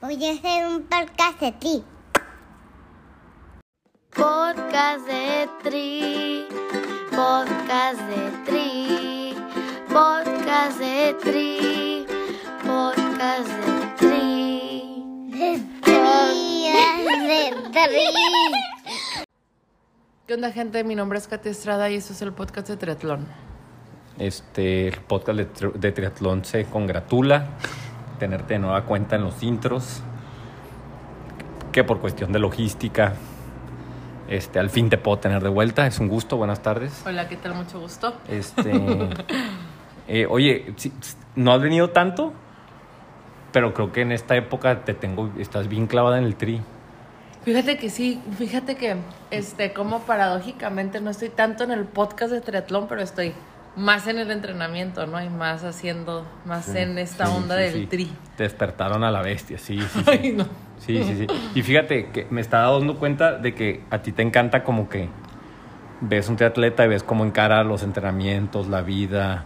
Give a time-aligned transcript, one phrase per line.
[0.00, 1.84] Voy a hacer un podcast de ti.
[4.14, 6.46] Podcast de Tri,
[7.10, 9.34] podcast de Tri,
[9.88, 12.06] podcast de Tri,
[12.64, 15.30] podcast de Tri.
[15.30, 16.70] De tri,
[17.32, 19.24] de tri.
[20.26, 20.82] ¿Qué onda, gente?
[20.84, 23.26] Mi nombre es Katy Estrada y esto es el podcast de Triatlón.
[24.18, 27.48] Este, el podcast de, tri- de triatlón se congratula
[28.18, 30.02] tenerte de nueva cuenta en los intros.
[31.72, 33.14] Que por cuestión de logística,
[34.28, 35.86] este, al fin te puedo tener de vuelta.
[35.86, 36.36] Es un gusto.
[36.36, 37.02] Buenas tardes.
[37.06, 37.54] Hola, ¿qué tal?
[37.54, 38.14] Mucho gusto.
[38.28, 38.72] Este,
[40.08, 40.74] eh, oye,
[41.34, 42.32] no has venido tanto,
[43.52, 46.60] pero creo que en esta época te tengo, estás bien clavada en el tri.
[47.44, 48.96] Fíjate que sí, fíjate que,
[49.30, 53.34] este, como paradójicamente no estoy tanto en el podcast de triatlón, pero estoy
[53.76, 55.22] más en el entrenamiento, ¿no?
[55.22, 58.10] Y más haciendo, más en esta Sí, onda sí, del tri.
[58.38, 60.04] Despertaron a la bestia, sí, sí, sí.
[60.06, 60.46] Ay, no.
[60.78, 61.26] Sí, sí, sí.
[61.54, 65.08] Y fíjate que me estaba dando cuenta de que a ti te encanta como que
[66.00, 69.44] ves un triatleta y ves cómo encara los entrenamientos, la vida,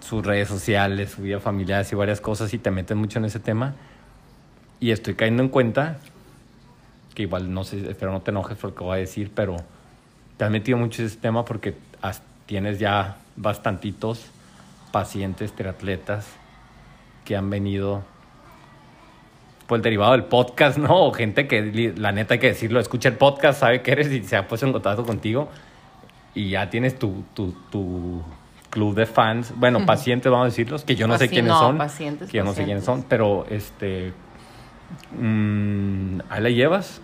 [0.00, 3.38] sus redes sociales, su vida familiar y varias cosas y te metes mucho en ese
[3.40, 3.74] tema.
[4.80, 5.98] Y estoy cayendo en cuenta
[7.14, 9.56] que igual no sé, espero no te enojes por lo que voy a decir, pero
[10.36, 14.30] te has metido mucho en ese tema porque has- tienes ya bastantitos
[14.92, 16.26] pacientes triatletas
[17.24, 18.02] que han venido
[19.66, 21.06] por el derivado del podcast, ¿no?
[21.06, 24.22] O gente que, la neta hay que decirlo, escucha el podcast, sabe que eres y
[24.22, 25.48] se ha puesto en contacto contigo
[26.34, 28.22] y ya tienes tu, tu, tu
[28.70, 31.78] club de fans, bueno, pacientes, vamos a decirlos, que yo no sé quiénes no, son,
[31.78, 34.12] pacientes, que yo no sé quiénes son, pero este,
[35.18, 37.00] mm, ahí la llevas.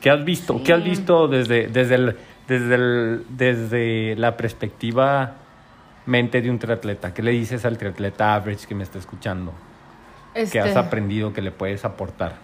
[0.00, 0.58] ¿Qué has visto?
[0.58, 0.64] Sí.
[0.64, 2.16] ¿Qué has visto desde, desde, el,
[2.48, 5.36] desde, el, desde la perspectiva
[6.06, 7.14] mente de un triatleta?
[7.14, 9.52] ¿Qué le dices al triatleta average que me está escuchando?
[10.34, 12.36] Este, que has aprendido que le puedes aportar.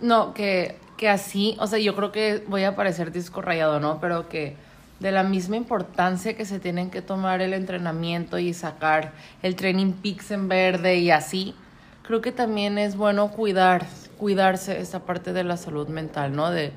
[0.00, 4.00] No, que, que así, o sea, yo creo que voy a parecer disco rayado, ¿no?
[4.00, 4.56] Pero que
[5.00, 9.92] de la misma importancia que se tienen que tomar el entrenamiento y sacar el training
[9.92, 11.54] peaks en verde y así,
[12.02, 16.50] creo que también es bueno cuidar, cuidarse esta parte de la salud mental, ¿no?
[16.50, 16.72] De,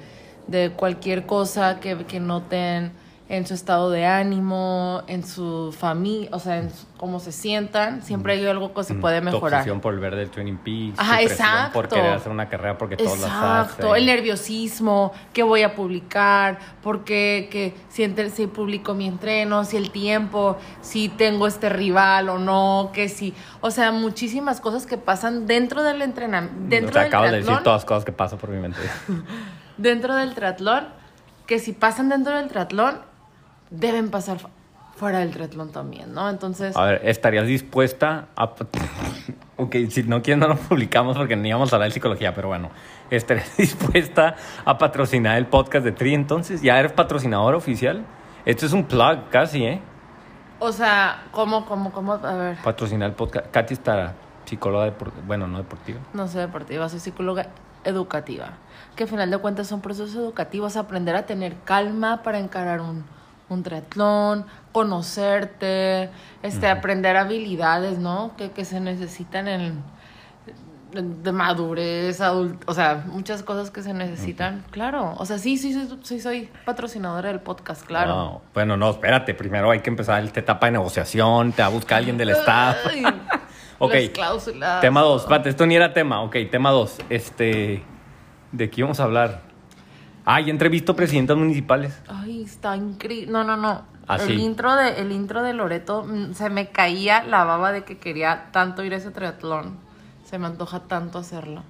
[0.47, 2.91] de cualquier cosa que, que noten
[3.31, 8.03] en su estado de ánimo, en su familia, o sea, en su- cómo se sientan,
[8.03, 9.59] siempre hay algo que se puede Mm, Tu mejorar.
[9.61, 10.97] obsesión por el verde del Training Peaks.
[10.97, 11.71] tu Ajá, exacto.
[11.73, 13.95] Por querer hacer una carrera porque todos las Exacto, hacen.
[14.01, 19.63] el nerviosismo, qué voy a publicar, por qué, que, si, entre- si publico mi entreno,
[19.63, 24.85] si el tiempo, si tengo este rival o no, que si, o sea, muchísimas cosas
[24.85, 28.03] que pasan dentro del entrenamiento, dentro O sea, del acabas de decir todas las cosas
[28.03, 28.79] que pasan por mi mente.
[29.77, 30.87] dentro del triatlón,
[31.47, 33.09] que si pasan dentro del triatlón,
[33.71, 34.47] deben pasar fu-
[34.95, 36.29] fuera del triatlón también, ¿no?
[36.29, 38.43] Entonces, A ver, ¿estarías dispuesta a...
[39.57, 42.49] ok, si no quieres no lo publicamos porque ni íbamos a hablar de psicología, pero
[42.49, 42.69] bueno.
[43.09, 46.61] ¿Estarías dispuesta a patrocinar el podcast de Tri entonces?
[46.61, 48.05] ¿Ya eres patrocinador oficial?
[48.45, 49.81] Esto es un plug casi, ¿eh?
[50.59, 52.13] o sea, ¿cómo, cómo, cómo?
[52.13, 52.57] A ver.
[52.63, 53.47] Patrocinar el podcast.
[53.51, 54.13] Katy está
[54.45, 55.99] psicóloga deportiva, bueno, no deportiva.
[56.13, 57.47] No soy deportiva, soy psicóloga
[57.83, 58.49] educativa.
[58.95, 63.05] Que al final de cuentas son procesos educativos, aprender a tener calma para encarar un,
[63.51, 66.09] un triatlón, conocerte,
[66.43, 68.31] este, aprender habilidades, ¿no?
[68.37, 73.93] Que, que se necesitan en, en- de madurez, adult, o sea, muchas cosas que se
[73.93, 74.63] necesitan.
[74.71, 78.09] Claro, o sea, sí, sí, sí, sí, soy patrocinadora del podcast, claro.
[78.13, 79.33] No, bueno, no, espérate.
[79.33, 81.53] Primero hay que empezar esta etapa de negociación.
[81.53, 82.77] Te va a buscar alguien del staff.
[83.83, 83.93] Ok.
[83.95, 84.81] las cláusulas.
[84.81, 85.23] Tema 2.
[85.23, 86.21] Espérate, esto ni era tema.
[86.21, 86.99] Ok, tema 2.
[87.09, 87.83] Este.
[88.51, 89.41] ¿De qué íbamos a hablar?
[90.25, 91.99] Ah, ya entrevisto presidentas municipales.
[92.07, 93.31] Ay, está increíble.
[93.31, 93.83] No, no, no.
[94.07, 97.83] ¿Ah, el intro de el intro de Loreto mm, se me caía la baba de
[97.83, 99.77] que quería tanto ir a ese triatlón.
[100.25, 101.63] Se me antoja tanto hacerlo.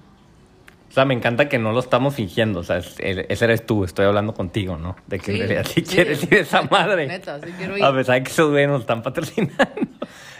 [0.90, 2.60] O sea, me encanta que no lo estamos fingiendo.
[2.60, 3.84] O sea, es- el- ese eres tú.
[3.84, 4.96] Estoy hablando contigo, ¿no?
[5.06, 5.94] De que Sí, en realidad sí, sí.
[5.94, 7.06] quieres ir a esa madre.
[7.06, 7.84] Neta, sí quiero ir.
[7.84, 9.54] A pesar de que esos güeyes nos están patrocinando.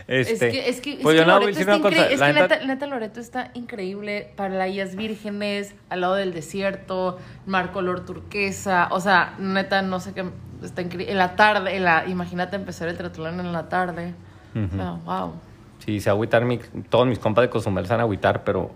[0.08, 2.06] Este, es que, es que, pues es yo no voy a decir una cosa.
[2.10, 7.72] Es La que neta- Loreto está increíble para playas vírgenes, al lado del desierto, mar
[7.72, 8.88] color turquesa.
[8.90, 10.24] O sea, neta, no sé qué.
[10.62, 11.10] Está increíble.
[11.12, 14.14] En la tarde, en la, imagínate empezar el triatlón en la tarde.
[14.54, 15.32] O sea, wow.
[15.84, 16.44] Sí, se agüitar.
[16.44, 16.58] mi-
[16.88, 18.70] todos mis compas de Cozumel se van a agüitar, pero.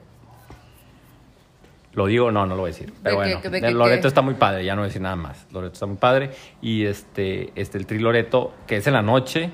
[1.92, 2.92] Lo digo, no, no lo voy a decir.
[3.02, 5.16] Pero ¿De qué- bueno, de Loreto está muy padre, ya no voy a decir nada
[5.16, 5.46] más.
[5.50, 6.30] Loreto está muy padre.
[6.60, 9.50] Y este, este el Tri Loreto, que es en la noche.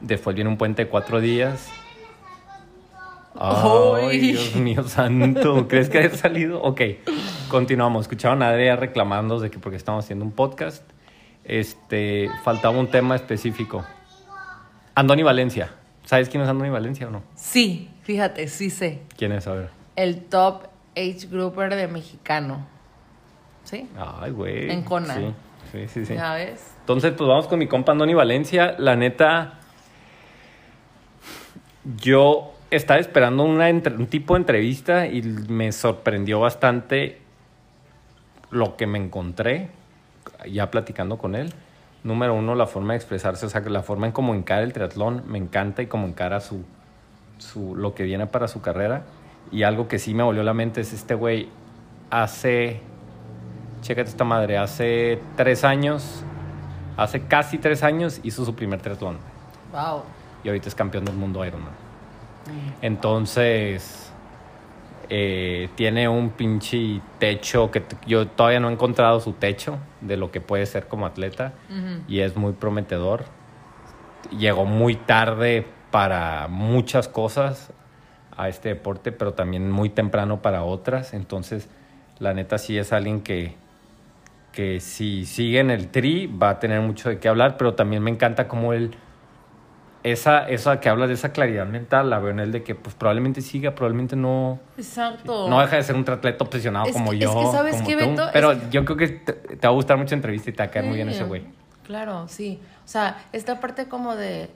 [0.00, 1.68] Después viene un puente de cuatro días.
[3.34, 4.18] Ay, Ay.
[4.18, 5.68] Dios mío santo.
[5.68, 6.60] ¿Crees que haya salido?
[6.62, 6.80] Ok,
[7.48, 8.02] continuamos.
[8.02, 10.82] Escucharon a Adria reclamando de que porque estamos haciendo un podcast.
[11.44, 13.84] Este, faltaba un tema específico.
[14.94, 15.70] Andoni Valencia.
[16.04, 17.22] ¿Sabes quién es Andoni Valencia o no?
[17.34, 19.02] Sí, fíjate, sí sé.
[19.16, 19.46] ¿Quién es?
[19.46, 19.70] A ver.
[19.94, 20.64] El top
[20.96, 22.66] age grouper de mexicano.
[23.64, 23.88] ¿Sí?
[23.96, 24.70] Ay, güey.
[24.70, 25.34] En Conan.
[25.70, 26.06] Sí, sí, sí.
[26.06, 26.14] sí.
[26.14, 26.74] ¿Ya ves?
[26.80, 28.74] Entonces, pues vamos con mi compa Andoni Valencia.
[28.78, 29.57] La neta,
[31.96, 37.18] yo estaba esperando un tipo de entrevista y me sorprendió bastante
[38.50, 39.70] lo que me encontré
[40.50, 41.52] ya platicando con él.
[42.04, 45.24] Número uno, la forma de expresarse, o sea, la forma en cómo encara el triatlón
[45.26, 46.64] me encanta y cómo encara su,
[47.74, 49.02] lo que viene para su carrera.
[49.50, 51.48] Y algo que sí me volvió la mente es este güey
[52.10, 52.80] hace,
[53.80, 56.22] chécate esta madre, hace tres años,
[56.96, 59.18] hace casi tres años hizo su primer triatlón
[59.72, 60.02] Wow.
[60.44, 61.72] Y ahorita es campeón del mundo Ironman.
[62.82, 64.12] Entonces,
[65.10, 70.30] eh, tiene un pinche techo que yo todavía no he encontrado su techo de lo
[70.30, 71.54] que puede ser como atleta
[72.06, 73.24] y es muy prometedor.
[74.38, 77.72] Llegó muy tarde para muchas cosas
[78.36, 81.14] a este deporte, pero también muy temprano para otras.
[81.14, 81.68] Entonces,
[82.18, 83.54] la neta sí es alguien que,
[84.52, 88.02] que si sigue en el tri va a tener mucho de qué hablar, pero también
[88.02, 88.94] me encanta cómo él
[90.12, 92.94] esa, esa que habla de esa claridad mental, la veo en él de que pues
[92.94, 95.48] probablemente siga, probablemente no, Exacto.
[95.48, 97.30] no deja de ser un triatleta obsesionado Es como que- yo.
[97.30, 97.96] es que, ¿sabes qué.
[97.96, 98.28] Beto?
[98.32, 100.64] Pero yo creo que te, te va a gustar mucho la entrevista y te va
[100.66, 101.44] a caer muy bien ese güey.
[101.84, 102.60] Claro, sí.
[102.84, 104.50] O sea, esta parte como de,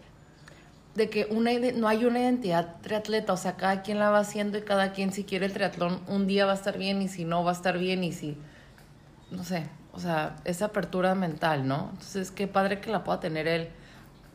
[0.94, 4.58] de que una, no hay una identidad triatleta, o sea, cada quien la va haciendo
[4.58, 7.24] y cada quien si quiere el triatlón un día va a estar bien y si
[7.24, 8.36] no va a estar bien y si,
[9.30, 11.88] no sé, o sea, esa apertura mental, ¿no?
[11.92, 13.68] Entonces, qué padre que la pueda tener él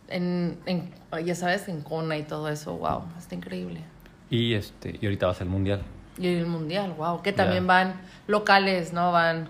[0.08, 0.92] en, en
[1.26, 3.82] ya sabes, en Kona y todo eso, wow, está increíble.
[4.30, 5.82] Y este, y ahorita va a ser el mundial.
[6.18, 9.12] Y el mundial, wow, que también van locales, ¿no?
[9.12, 9.50] Van,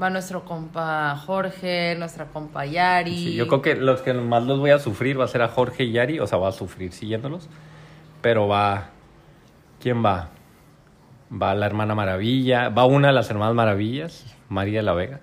[0.00, 3.16] va nuestro compa Jorge, nuestra compa Yari.
[3.16, 5.48] Sí, yo creo que los que más los voy a sufrir va a ser a
[5.48, 7.48] Jorge y Yari, o sea, va a sufrir siguiéndolos.
[8.22, 8.90] Pero va.
[9.80, 10.30] ¿Quién va?
[11.30, 15.20] Va la hermana Maravilla, va una de las hermanas Maravillas, María de la Vega.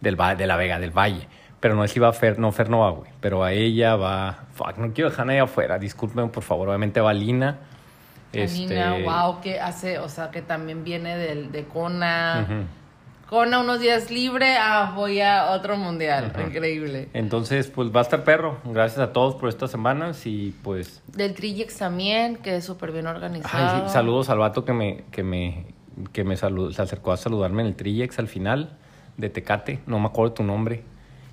[0.00, 1.26] Del de la Vega, del Valle.
[1.60, 3.10] Pero no es si va Fer, no, Fer no va, güey.
[3.20, 4.44] Pero a ella va.
[4.54, 6.68] Fuck, no quiero dejar a nadie afuera, discúlpenme por favor.
[6.68, 7.58] Obviamente va Lina.
[8.32, 12.46] Este, wow, que hace, o sea, que también viene del, de Kona.
[12.48, 12.62] ujú.
[13.28, 16.32] Kona unos días libre, ah, voy a otro mundial.
[16.34, 16.42] Ajá.
[16.44, 17.08] Increíble.
[17.12, 18.58] Entonces, pues va a estar perro.
[18.64, 23.06] Gracias a todos por estas semanas y pues Del Trillex también, que es súper bien
[23.06, 23.76] organizado.
[23.76, 25.66] Ay, sí, saludos al vato que me, que me,
[26.12, 28.76] que me salu- se acercó a saludarme en el Trillex al final
[29.16, 29.78] de Tecate.
[29.86, 30.82] No me acuerdo tu nombre.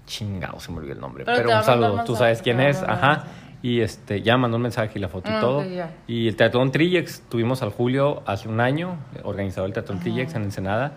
[0.07, 1.24] Chingado, se me olvidó el nombre.
[1.25, 2.04] Pero un saludo.
[2.04, 2.81] Tú sabes quién es.
[2.81, 3.25] Ajá.
[3.62, 5.63] Y este, ya mandó un mensaje y la foto y Ah, todo.
[6.07, 10.44] Y el Teatrón Trillex, tuvimos al Julio hace un año, organizado el Teatrón Trillex en
[10.44, 10.94] Ensenada.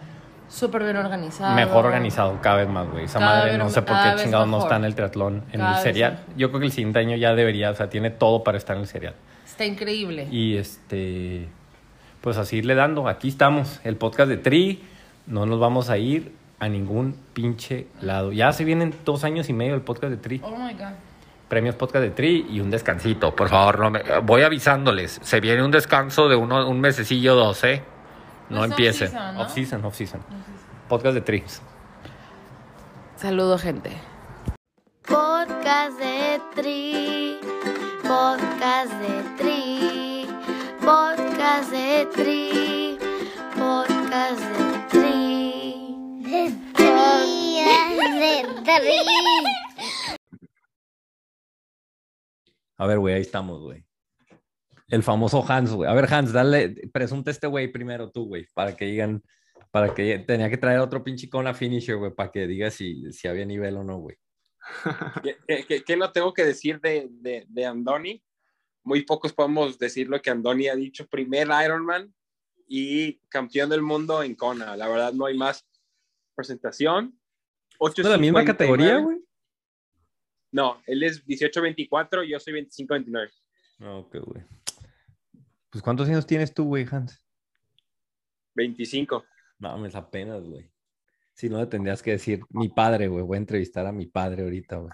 [0.48, 1.54] Súper bien organizado.
[1.54, 3.04] Mejor organizado cada vez más, güey.
[3.04, 5.76] Esa Cada madre no sé por qué chingados no está en el triatlón, en Cada
[5.76, 6.18] el serial.
[6.36, 8.82] Yo creo que el siguiente año ya debería, o sea, tiene todo para estar en
[8.82, 9.14] el serial.
[9.44, 10.26] Está increíble.
[10.30, 11.48] Y este,
[12.20, 13.08] pues a seguirle dando.
[13.08, 14.82] Aquí estamos, el podcast de Tri.
[15.26, 18.32] No nos vamos a ir a ningún pinche lado.
[18.32, 20.40] Ya se vienen dos años y medio el podcast de Tri.
[20.44, 20.92] Oh my God.
[21.48, 23.80] Premios podcast de Tri y un descansito, por favor.
[23.80, 25.18] No me- voy avisándoles.
[25.22, 27.82] Se viene un descanso de uno, un mesecillo, dos, ¿eh?
[28.50, 29.04] No Es empiece.
[29.06, 29.40] off-season, ¿no?
[29.42, 30.20] Off-season, off-season.
[30.88, 31.42] Podcast de Tri.
[33.16, 33.90] Saludo, gente.
[35.06, 37.38] Podcast de Tri,
[38.02, 40.26] podcast de Tri,
[40.80, 42.98] podcast de Tri,
[43.56, 45.39] podcast de Tri.
[52.76, 53.84] A ver, güey, ahí estamos, güey.
[54.88, 55.90] El famoso Hans, güey.
[55.90, 59.22] A ver, Hans, dale, presunta este güey primero tú, güey, para que digan,
[59.70, 63.12] para que tenía que traer otro pinche con la finisher, güey, para que diga si,
[63.12, 64.16] si había nivel o no, güey.
[65.46, 68.22] ¿Qué, qué- tengo que decir de, de, de Andoni?
[68.82, 71.06] Muy pocos podemos decir lo que Andoni ha dicho.
[71.06, 72.12] Primer Ironman
[72.66, 74.76] y campeón del mundo en Kona.
[74.76, 75.66] La verdad, no hay más
[76.34, 77.18] presentación.
[77.80, 78.46] ¿Es de la misma 8.59.
[78.46, 79.18] categoría, güey?
[80.52, 83.30] No, él es 18-24, yo soy 25-29.
[83.80, 84.44] Ok, güey.
[85.70, 87.24] Pues, ¿cuántos años tienes tú, güey, Hans?
[88.54, 89.24] 25.
[89.60, 90.70] No, me apenas, güey.
[91.34, 93.24] Si no, le tendrías que decir mi padre, güey.
[93.24, 94.92] Voy a entrevistar a mi padre ahorita, güey.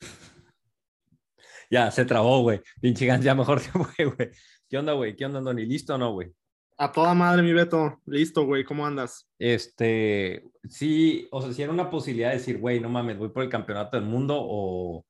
[1.70, 2.60] ya, se trabó, güey.
[2.80, 4.30] Pinche Hans, ya mejor se fue, güey.
[4.68, 5.14] ¿Qué onda, güey?
[5.14, 5.64] ¿Qué onda, Andoni?
[5.64, 6.34] ¿Listo o no, güey?
[6.80, 8.00] A toda madre, mi Beto.
[8.06, 8.62] Listo, güey.
[8.62, 9.28] ¿Cómo andas?
[9.36, 13.42] Este, sí, o sea, si era una posibilidad de decir, güey, no mames, voy por
[13.42, 15.04] el campeonato del mundo o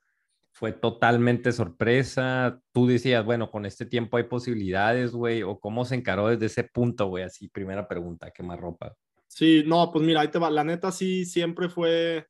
[0.50, 2.58] fue totalmente sorpresa.
[2.72, 6.64] Tú decías, bueno, con este tiempo hay posibilidades, güey, o cómo se encaró desde ese
[6.64, 8.94] punto, güey, así, primera pregunta, qué más ropa.
[9.26, 10.48] Sí, no, pues mira, ahí te va.
[10.48, 12.26] La neta sí siempre fue,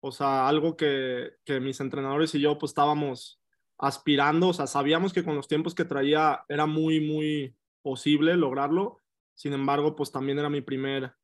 [0.00, 3.40] o sea, algo que, que mis entrenadores y yo pues estábamos
[3.78, 8.98] aspirando, o sea, sabíamos que con los tiempos que traía era muy, muy posible lograrlo.
[9.34, 11.14] Sin embargo, pues también era mi primer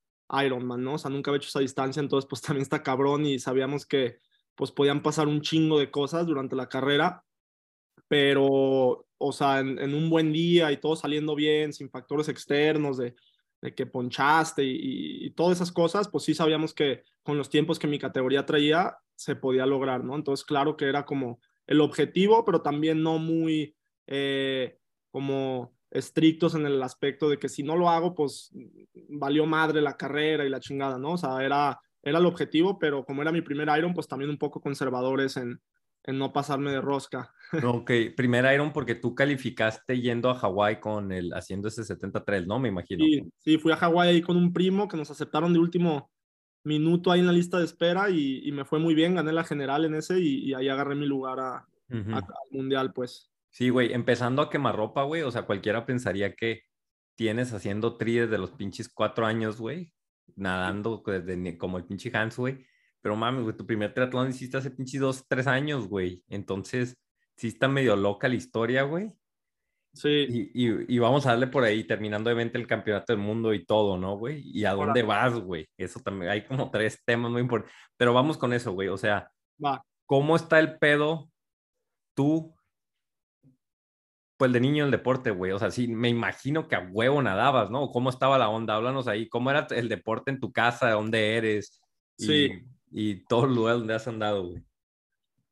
[0.44, 0.94] Ironman, ¿no?
[0.94, 4.18] O sea, nunca había hecho esa distancia, entonces pues también está cabrón y sabíamos que
[4.54, 7.24] pues podían pasar un chingo de cosas durante la carrera,
[8.08, 13.14] pero, o sea, en, un buen día y todo saliendo bien, sin factores externos de,
[13.60, 17.78] de que ponchaste y, y, todas esas cosas, pues sí sabíamos que con los tiempos
[17.78, 20.14] que mi categoría traía se podía lograr, ¿no?
[20.14, 24.78] Entonces, claro que era como el objetivo, pero también no muy eh,
[25.10, 28.50] como estrictos en el aspecto de que si no lo hago, pues
[29.08, 31.12] valió madre la carrera y la chingada, ¿no?
[31.12, 34.38] O sea, era, era el objetivo, pero como era mi primer Iron, pues también un
[34.38, 35.60] poco conservadores en,
[36.04, 37.32] en no pasarme de rosca.
[37.84, 42.58] Ok, primer Iron porque tú calificaste yendo a Hawái con el, haciendo ese 73, ¿no?
[42.58, 43.04] Me imagino.
[43.04, 46.10] Sí, sí, fui a Hawái ahí con un primo que nos aceptaron de último
[46.64, 49.44] minuto ahí en la lista de espera y, y me fue muy bien, gané la
[49.44, 52.16] general en ese y, y ahí agarré mi lugar a, uh -huh.
[52.16, 53.30] al mundial, pues.
[53.56, 56.64] Sí, güey, empezando a quemar ropa, güey, o sea, cualquiera pensaría que
[57.14, 59.94] tienes haciendo tri desde los pinches cuatro años, güey,
[60.34, 62.66] nadando desde, como el pinche Hans, güey,
[63.00, 66.98] pero mames, güey, tu primer triatlón hiciste hace pinches dos, tres años, güey, entonces
[67.38, 69.16] sí está medio loca la historia, güey.
[69.94, 70.26] Sí.
[70.28, 73.64] Y, y, y, vamos a darle por ahí, terminando obviamente el campeonato del mundo y
[73.64, 74.42] todo, ¿no, güey?
[74.44, 75.66] ¿Y a dónde vas, güey?
[75.78, 77.74] Eso también, hay como tres temas muy importantes.
[77.96, 78.88] Pero vamos con eso, güey.
[78.88, 79.30] O sea,
[79.64, 79.82] Va.
[80.04, 81.30] ¿cómo está el pedo
[82.14, 82.55] tú,
[84.36, 85.52] pues de niño el deporte, güey?
[85.52, 87.90] O sea, sí, me imagino que a huevo nadabas, ¿no?
[87.90, 88.74] ¿Cómo estaba la onda?
[88.74, 89.28] Háblanos ahí.
[89.28, 90.90] ¿Cómo era el deporte en tu casa?
[90.90, 91.80] ¿Dónde eres?
[92.18, 92.64] Y, sí.
[92.90, 94.62] Y todo el lugar donde has andado, güey.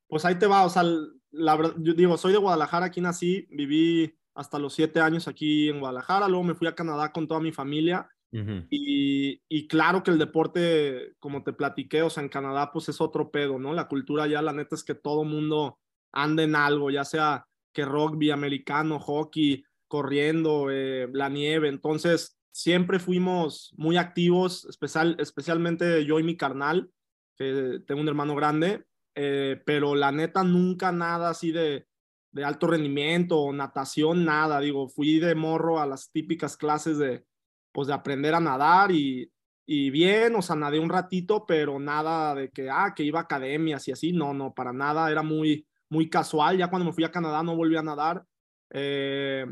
[0.07, 0.85] Pues ahí te va, o sea,
[1.31, 5.69] la verdad, yo digo, soy de Guadalajara, aquí nací, viví hasta los siete años aquí
[5.69, 8.67] en Guadalajara, luego me fui a Canadá con toda mi familia uh -huh.
[8.71, 13.01] y, y, claro que el deporte, como te platiqué, o sea, en Canadá pues es
[13.01, 13.73] otro pedo, ¿no?
[13.73, 15.79] La cultura ya, la neta es que todo mundo
[16.13, 22.99] anda en algo, ya sea que rugby, americano, hockey, corriendo, eh, la nieve, entonces siempre
[22.99, 26.91] fuimos muy activos, especial, especialmente yo y mi carnal,
[27.37, 31.87] que tengo un hermano grande, eh, pero la neta nunca nada así de
[32.35, 34.59] de alto rendimiento, natación, nada.
[34.59, 37.25] Digo, fui de morro a las típicas clases de,
[37.73, 39.31] pues, de aprender a nadar y,
[39.65, 43.23] y bien, o sea, nadé un ratito, pero nada de que, ah, que iba a
[43.23, 46.59] academias y así, no, no, para nada, era muy, muy casual.
[46.59, 48.25] Ya cuando me fui a Canadá no volví a nadar.
[48.71, 49.47] Eh,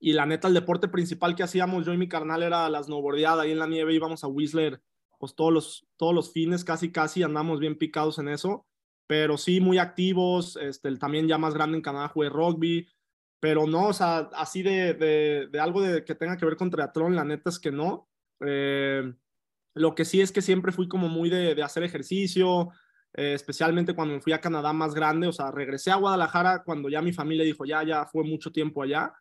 [0.00, 3.42] y la neta, el deporte principal que hacíamos yo y mi carnal era la snowboardeada
[3.42, 4.80] ahí en la nieve, íbamos a Whistler,
[5.18, 8.68] pues todos los, todos los fines, casi, casi andamos bien picados en eso
[9.08, 12.86] pero sí muy activos, este, también ya más grande en Canadá jugué rugby,
[13.40, 14.94] pero no, o sea, así de,
[15.50, 18.08] de, algo de, que tenga que ver con triatlón, la neta es que no.
[18.46, 19.10] Eh,
[19.74, 22.68] lo que sí es que siempre fui como muy de, de hacer ejercicio,
[23.14, 26.88] eh, especialmente cuando me fui a Canadá más grande, o sea, regresé a Guadalajara cuando
[26.88, 29.12] ya mi familia dijo, ya, ya fue mucho tiempo allá,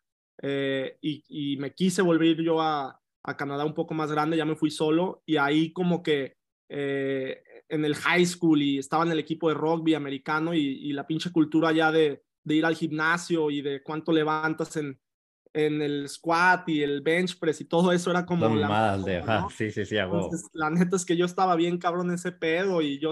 [0.41, 4.55] eh, y, me quise volver yo a, a, Canadá un poco más grande, ya me
[4.55, 6.35] fui solo, y ahí como que
[6.69, 10.93] eh, en el high school y estaba en el equipo de rugby americano y, y
[10.93, 14.99] la pinche cultura ya de, de, ir al gimnasio y de cuánto levantas en,
[15.57, 18.47] en el squat y el bench press y todo eso era como...
[18.47, 19.49] La, de, ¿no?
[19.49, 22.81] Sí, sí, sí, Entonces, la neta es que yo estaba bien cabrón en ese pedo
[22.81, 23.09] y yo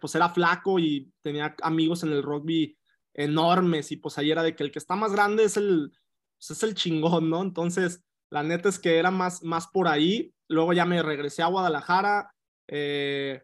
[0.00, 2.78] pues era flaco y tenía amigos en el rugby
[3.12, 5.90] enormes y pues ahí era de que el que está más grande es el,
[6.38, 7.42] pues es el chingón, ¿no?
[7.42, 10.32] Entonces, la neta es que era más, más por ahí.
[10.48, 12.32] Luego ya me regresé a Guadalajara.
[12.68, 13.42] Eh,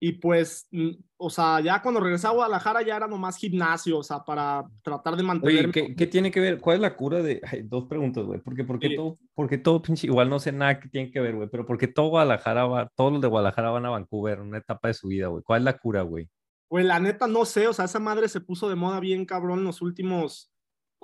[0.00, 0.68] y pues,
[1.16, 5.16] o sea, ya cuando regresé a Guadalajara ya era nomás gimnasio, o sea, para tratar
[5.16, 5.70] de mantener.
[5.70, 6.60] ¿qué, ¿qué, tiene que ver?
[6.60, 7.40] ¿Cuál es la cura de.?
[7.44, 8.40] Ay, dos preguntas, güey.
[8.40, 8.96] ¿Por qué, por qué sí.
[8.96, 10.06] todo, porque todo pinche.
[10.06, 12.90] Igual no sé nada que tiene que ver, güey, pero ¿por qué todo Guadalajara va,
[12.94, 15.42] todos los de Guadalajara van a Vancouver, una etapa de su vida, güey?
[15.42, 16.28] ¿Cuál es la cura, güey?
[16.68, 19.60] Pues la neta no sé, o sea, esa madre se puso de moda bien cabrón
[19.60, 20.53] en los últimos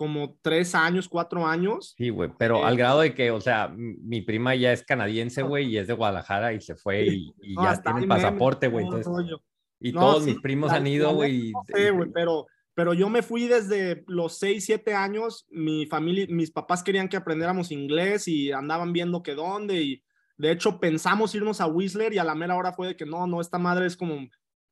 [0.01, 1.93] como tres años, cuatro años.
[1.99, 5.43] Sí, güey, pero eh, al grado de que, o sea, mi prima ya es canadiense,
[5.43, 8.87] güey, y es de Guadalajara y se fue y, y no, ya tiene pasaporte, güey.
[9.79, 11.53] Y no, todos sí, mis primos han ido, güey.
[11.53, 15.45] No sé, güey, pero, pero yo me fui desde los seis, siete años.
[15.51, 19.83] Mi familia, mis papás querían que aprendiéramos inglés y andaban viendo que dónde.
[19.83, 20.03] Y
[20.39, 23.27] de hecho pensamos irnos a Whistler y a la mera hora fue de que no,
[23.27, 24.17] no, esta madre es como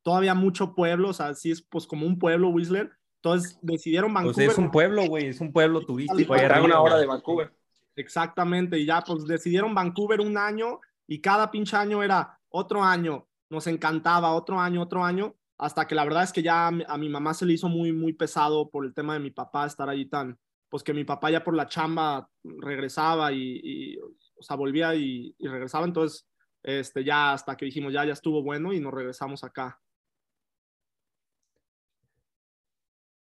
[0.02, 4.34] todavía mucho pueblo, o sea, sí es pues como un pueblo Whistler entonces decidieron Vancouver.
[4.34, 6.34] Pues es un pueblo, güey, es un pueblo turístico.
[6.36, 7.52] Era una hora de Vancouver.
[7.96, 13.26] Exactamente, y ya pues decidieron Vancouver un año y cada pinche año era otro año.
[13.50, 17.08] Nos encantaba, otro año, otro año, hasta que la verdad es que ya a mi
[17.08, 20.06] mamá se le hizo muy, muy pesado por el tema de mi papá estar allí
[20.06, 24.94] tan, pues que mi papá ya por la chamba regresaba y, y o sea, volvía
[24.94, 25.84] y, y regresaba.
[25.86, 26.28] Entonces,
[26.62, 29.80] este, ya hasta que dijimos, ya, ya estuvo bueno y nos regresamos acá.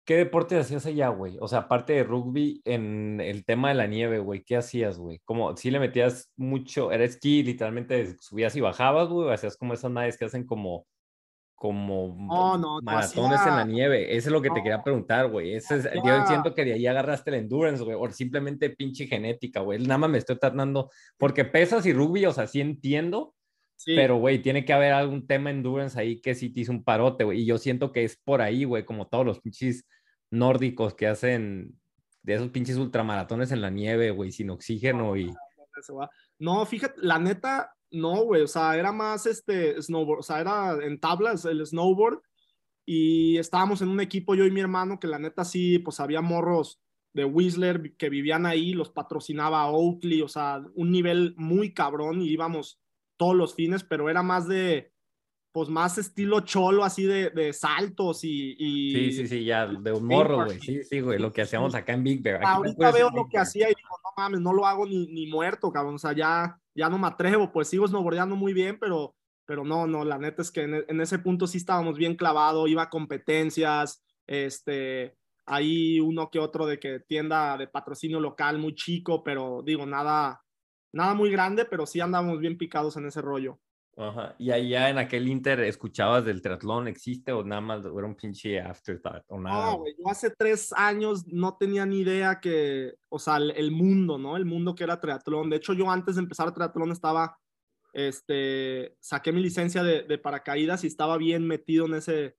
[0.08, 1.36] ¿Qué deporte hacías allá, güey?
[1.42, 5.20] O sea, aparte de rugby, en el tema de la nieve, güey, ¿qué hacías, güey?
[5.26, 9.92] Como si le metías mucho, era esquí, literalmente subías y bajabas, güey, hacías como esas
[9.92, 10.88] naves que hacen como,
[11.56, 14.16] como No, no, maratones en la hacía- nieve.
[14.16, 14.64] Eso es lo que te No.
[14.64, 15.56] quería preguntar, güey.
[15.56, 19.60] Es- Yo Hacía- siento que de ahí agarraste el endurance, güey, o simplemente pinche genética,
[19.60, 19.80] güey.
[19.80, 23.34] Nada más me estoy tratando, porque pesas y rugby, o sea, sí entiendo,
[23.76, 23.94] Sí.
[23.96, 27.26] pero, güey, tiene que haber algún tema endurance ahí que sí te hizo un parote,
[27.26, 27.42] güey.
[27.42, 29.86] Y yo siento que es por ahí, güey, como todos los pinches
[30.30, 31.80] nórdicos que hacen
[32.24, 35.34] de esos pinches ultramaratones en la nieve, güey, sin oxígeno y...
[36.40, 40.78] No, fíjate, la neta, no, güey, o sea, era más este snowboard, o sea, era
[40.84, 42.22] en tablas el snowboard
[42.86, 46.22] y estábamos en un equipo yo y mi hermano que la neta sí, pues había
[46.22, 46.82] morros
[47.14, 52.30] de Whistler que vivían ahí, los patrocinaba Oakley, o sea, un nivel muy cabrón y
[52.30, 52.80] íbamos
[53.18, 54.92] todos los fines, pero era más de,
[55.58, 58.56] pues más estilo cholo, así de, de saltos y...
[58.60, 60.60] y- Sí, sí, sí, ya, de un morro, güey.
[60.60, 62.46] Sí, sí, güey, lo que hacíamos acá en Big Bear.
[62.46, 65.72] Ahorita veo lo que hacía y digo, no mames, no lo hago ni, ni muerto,
[65.72, 65.96] cabrón.
[65.96, 69.16] O sea, ya, ya no me atrevo, pues sigo snowboardeando muy bien, pero,
[69.48, 72.70] pero no, no, la neta es que en, en ese punto sí estábamos bien clavados,
[72.70, 78.76] iba a competencias, este, ahí uno que otro de que tienda de patrocinio local muy
[78.76, 80.40] chico, pero digo, nada,
[80.94, 83.60] nada muy grande, pero sí andábamos bien picados en ese rollo.
[83.98, 84.36] Ajá.
[84.38, 86.88] Y allá en aquel Inter, ¿escuchabas del triatlón?
[86.88, 89.72] ¿Existe o nada más era un pinche afterthought o nada?
[89.72, 93.72] No, güey, yo hace tres años no tenía ni idea que, o sea, el, el
[93.72, 94.38] mundo, ¿no?
[94.38, 95.50] El mundo que era triatlón.
[95.50, 97.39] De hecho, yo antes de empezar triatlón estaba,
[97.92, 102.38] este, saqué mi licencia de, de paracaídas y estaba bien metido en ese,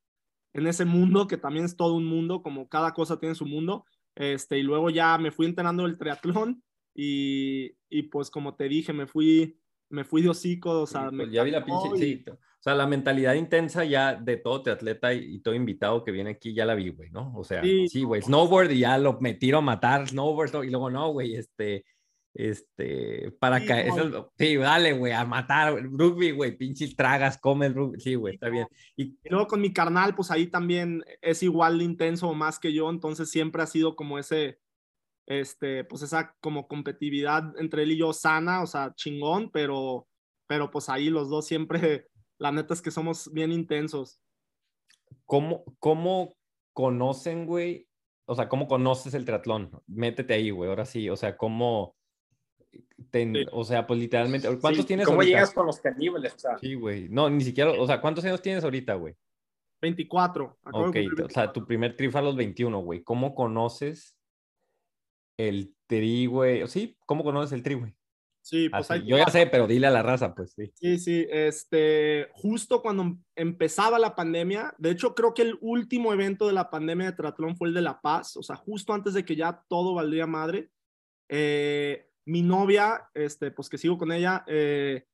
[0.52, 3.84] en ese mundo, que también es todo un mundo, como cada cosa tiene su mundo.
[4.14, 6.62] Este, y luego ya me fui enterando del triatlón
[6.94, 9.58] y, y pues como te dije, me fui,
[9.90, 12.24] me fui de hocico, o Sí, sea, pues me ya vi la pinche, y- sí,
[12.30, 16.30] o sea, la mentalidad intensa ya de todo triatleta y, y todo invitado que viene
[16.30, 17.32] aquí ya la vi, güey, ¿no?
[17.36, 20.70] O sea, Sí, sí, güey, snowboard y ya lo me tiro a matar, snowboard, y
[20.70, 21.84] luego no, güey, este,
[22.34, 23.66] este, para Sí,
[24.36, 28.66] sí, dale, güey, a matar, rugby, güey, pinches tragas, comes rugby, sí, güey, está bien.
[28.96, 32.58] Y Y luego con mi carnal, pues ahí también es igual de intenso o más
[32.58, 34.58] que yo, entonces siempre ha sido como ese,
[35.28, 40.08] este, pues esa como competitividad entre él y yo sana, o sea, chingón, pero,
[40.46, 42.06] pero pues ahí los dos siempre,
[42.38, 44.20] la neta es que somos bien intensos.
[45.26, 46.34] ¿Cómo, cómo
[46.72, 47.86] conocen, güey?
[48.26, 49.70] O sea, ¿cómo conoces el triatlón?
[49.86, 51.08] Métete ahí, güey, ahora sí.
[51.10, 51.94] O sea, ¿cómo?
[53.10, 53.46] te- Sí.
[53.52, 55.36] O sea, pues literalmente, ¿cuántos Sí, tienes ¿Cómo ahorita?
[55.36, 56.34] llegas con los caníbales?
[56.34, 57.08] O sea, Sí, güey.
[57.10, 59.14] No, ni siquiera, o sea, ¿cuántos años tienes ahorita, güey?
[59.80, 60.58] 24.
[60.64, 63.02] acabo Ok, o sea, tu primer tri fue a los 21, güey.
[63.02, 64.17] ¿Cómo conoces
[65.38, 66.66] el tri, güey?
[66.68, 67.94] Sí, ¿cómo conoces el tri, güey?
[68.42, 70.72] Sí, pues ahí yo ya sé, pero dile a la raza, pues sí.
[70.74, 76.46] Sí, sí, este, justo cuando empezaba la pandemia, de hecho creo que el último evento
[76.46, 79.24] de la pandemia de triatlón fue el de La Paz, o sea, justo antes de
[79.24, 80.70] que ya todo valdría madre,
[81.28, 85.04] eh, mi novia, este, pues que sigo con ella, eh,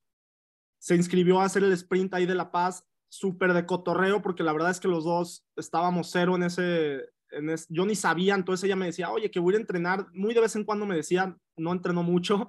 [0.79, 4.53] se inscribió a hacer el sprint ahí de La Paz, súper de cotorreo, porque la
[4.53, 8.65] verdad es que los dos estábamos cero en ese, en es- yo ni sabía, entonces
[8.65, 11.37] ella me decía, oye, que voy a entrenar, muy de vez en cuando me decía,
[11.57, 12.47] no entrenó mucho,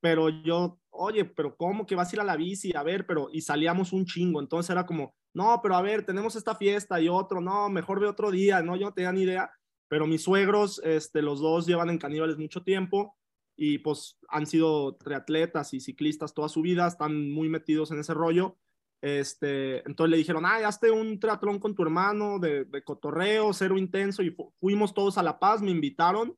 [0.00, 2.74] pero yo, oye, pero ¿cómo que vas a ir a la bici?
[2.76, 6.36] A ver, pero, y salíamos un chingo, entonces era como, no, pero a ver, tenemos
[6.36, 9.50] esta fiesta y otro, no, mejor ve otro día, no, yo no tenía ni idea,
[9.88, 13.16] pero mis suegros, este, los dos llevan en caníbales mucho tiempo
[13.56, 18.14] y pues han sido triatletas y ciclistas toda su vida, están muy metidos en ese
[18.14, 18.58] rollo.
[19.02, 23.78] Este, entonces le dijeron, ah, hazte un triatlón con tu hermano de, de cotorreo, cero
[23.78, 26.36] intenso, y fu- fuimos todos a La Paz, me invitaron.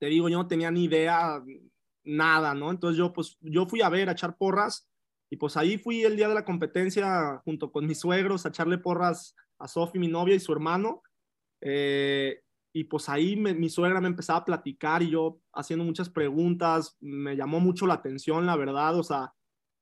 [0.00, 1.42] Te digo, yo no tenía ni idea,
[2.04, 2.70] nada, ¿no?
[2.70, 4.88] Entonces yo, pues, yo fui a ver, a echar porras,
[5.30, 8.78] y pues ahí fui el día de la competencia junto con mis suegros a echarle
[8.78, 11.02] porras a Sofi, mi novia, y su hermano.
[11.60, 12.40] Eh,
[12.72, 16.96] y pues ahí me- mi suegra me empezaba a platicar y yo haciendo muchas preguntas,
[17.00, 19.34] me llamó mucho la atención, la verdad, o sea,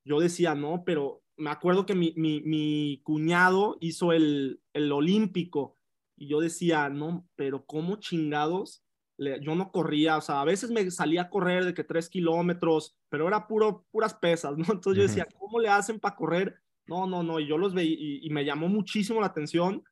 [0.04, 5.76] yo decía, no, pero me acuerdo que mi, mi, mi cuñado hizo el, el olímpico
[6.16, 8.84] y yo decía, no, pero ¿cómo chingados?
[9.16, 12.08] Le- yo no corría, o sea, a veces me salía a correr de que tres
[12.08, 14.64] kilómetros, pero era puro, puras pesas, ¿no?
[14.72, 15.04] Entonces yo Ujú.
[15.04, 16.60] decía, ¿cómo le hacen para correr?
[16.86, 19.84] No, no, no, y yo los veía y, y me llamó muchísimo la atención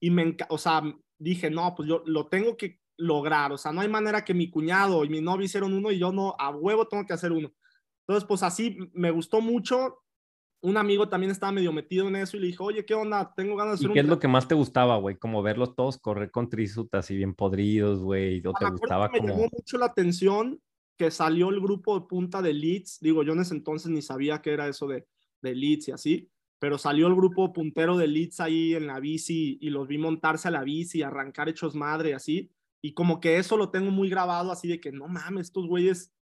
[0.00, 0.82] y me, o sea,
[1.18, 4.50] dije, no, pues yo lo tengo que lograr, o sea, no hay manera que mi
[4.50, 7.52] cuñado y mi novio hicieron uno y yo no, a huevo tengo que hacer uno.
[8.06, 9.98] Entonces, pues así me gustó mucho.
[10.62, 13.32] Un amigo también estaba medio metido en eso y le dijo, oye, ¿qué onda?
[13.34, 14.20] Tengo ganas de hacer ¿Y un qué es lo triatlón".
[14.20, 15.16] que más te gustaba, güey?
[15.18, 18.42] Como verlos todos correr con trisutas así bien podridos, güey.
[18.46, 19.34] ¿O te Me acuerdo gustaba me como...?
[19.34, 20.60] llamó mucho la atención
[20.96, 22.98] que salió el grupo de punta de Leeds.
[23.00, 25.06] Digo, yo en ese entonces ni sabía que era eso de,
[25.42, 26.28] de Leeds y así.
[26.60, 30.46] pero salió el grupo puntero de Leeds ahí en la bici y los vi montarse
[30.46, 32.52] a la bici, arrancar hechos madre, así.
[32.80, 36.12] Y como que eso lo tengo muy grabado, así de que no mames, estos güeyes,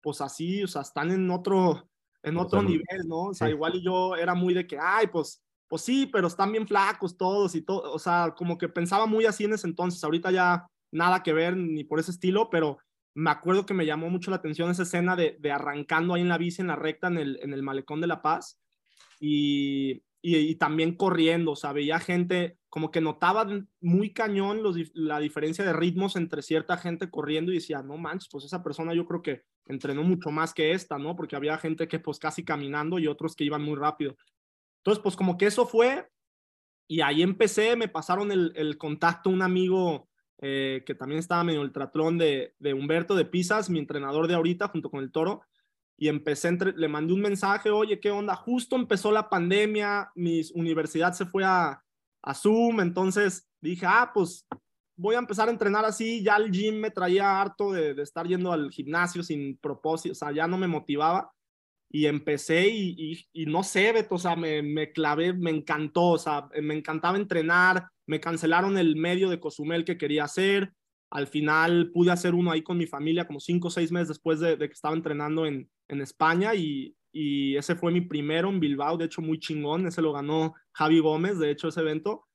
[0.00, 1.89] pues así, o sea, están en otro,
[2.22, 3.26] en otro nivel, ¿no?
[3.26, 6.52] O sea, igual y yo era muy de que, ay, pues, pues sí, pero están
[6.52, 10.02] bien flacos todos y todo, o sea, como que pensaba muy así en ese entonces,
[10.02, 12.78] ahorita ya nada que ver ni por ese estilo, pero
[13.14, 16.28] me acuerdo que me llamó mucho la atención esa escena de, de arrancando ahí en
[16.28, 18.60] la bici en la recta en el, en el malecón de La Paz
[19.20, 23.46] y, y, también corriendo, o sea, veía gente, como que notaba
[23.80, 28.28] muy cañón los, la diferencia de ritmos entre cierta gente corriendo y decía, no manches,
[28.30, 31.16] pues esa persona yo creo que entrenó mucho más que esta, ¿no?
[31.16, 34.16] Porque había gente que pues casi caminando y otros que iban muy rápido.
[34.78, 36.08] Entonces, pues como que eso fue
[36.88, 40.08] y ahí empecé, me pasaron el, el contacto un amigo
[40.42, 41.72] eh, que también estaba medio el
[42.18, 45.42] de, de Humberto de Pisas, mi entrenador de ahorita, junto con el Toro,
[45.98, 48.34] y empecé, entre, le mandé un mensaje, oye, ¿qué onda?
[48.34, 51.84] Justo empezó la pandemia, mi universidad se fue a,
[52.22, 54.46] a Zoom, entonces dije, ah, pues
[54.96, 58.52] voy a empezar a entrenar así, ya el gym me traía harto de, estar yendo
[58.52, 61.32] al gimnasio sin propósito, o sea, ya no me motivaba,
[61.92, 66.48] y empecé y, no sé, Beto, o sea, me, me, clavé, me encantó, o sea,
[66.62, 70.72] me encantaba entrenar, me cancelaron el medio de Cozumel que quería hacer,
[71.10, 74.38] al final pude hacer uno ahí con mi familia como cinco o seis meses después
[74.38, 78.96] de, que estaba entrenando en, en España y, y, ese fue mi primero en Bilbao,
[78.96, 82.26] de hecho muy chingón, ese lo ganó Javi Gómez, de hecho ese evento.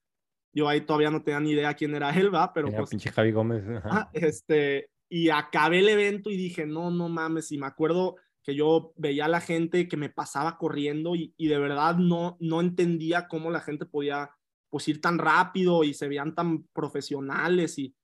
[0.54, 2.90] Yo ahí todavía no tenía ni idea quién era él, va, pero era pues...
[2.90, 3.64] pinche Javi Gómez.
[3.84, 8.56] Ah, este, y acabé el evento y dije, no, no mames, y me acuerdo que
[8.56, 12.62] yo veía a la gente que me pasaba corriendo y, y de verdad no, no
[12.62, 14.30] entendía cómo la gente podía
[14.70, 17.96] pues ir tan rápido y se veían tan profesionales y,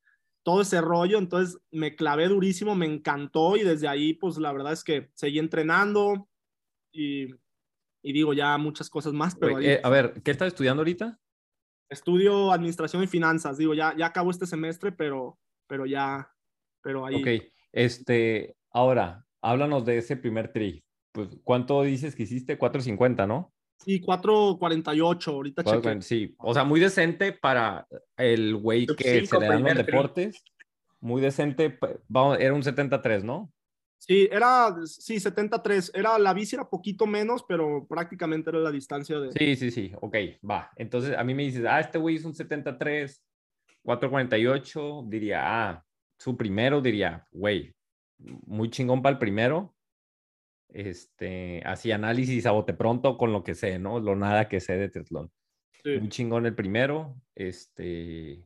[0.44, 4.74] todo ese rollo, entonces me clavé durísimo, me encantó y desde ahí pues la verdad
[4.74, 6.28] es que seguí entrenando
[6.92, 7.28] y,
[8.02, 9.36] y digo ya muchas cosas más.
[9.36, 11.20] Pero Oye, eh, a ver, ¿qué estás estudiando ahorita?
[11.90, 16.32] Estudio administración y finanzas, digo ya, ya acabo este semestre, pero, pero ya,
[16.82, 17.16] pero ahí.
[17.16, 20.84] Ok, este, ahora, háblanos de ese primer tri.
[21.12, 22.58] Pues, ¿cuánto dices que hiciste?
[22.58, 23.54] 450, ¿no?
[23.84, 29.48] Sí, 4.48, ahorita 4, Sí, o sea, muy decente para el güey que se le
[29.48, 30.44] dan los deportes.
[31.00, 33.52] Muy decente, vamos, era un 73, ¿no?
[34.02, 35.92] Sí, era, sí, 73.
[35.94, 39.32] Era, la bici era poquito menos, pero prácticamente era la distancia de...
[39.32, 40.16] Sí, sí, sí, ok,
[40.50, 40.72] va.
[40.76, 43.24] Entonces, a mí me dices, ah, este güey es un 73,
[43.84, 45.86] 448, diría, ah,
[46.18, 47.76] su primero, diría, güey,
[48.18, 49.76] muy chingón para el primero,
[50.70, 54.00] este, así análisis a bote pronto con lo que sé, ¿no?
[54.00, 55.32] Lo nada que sé de triatlón.
[55.84, 56.00] Sí.
[56.00, 58.44] Muy chingón el primero, este...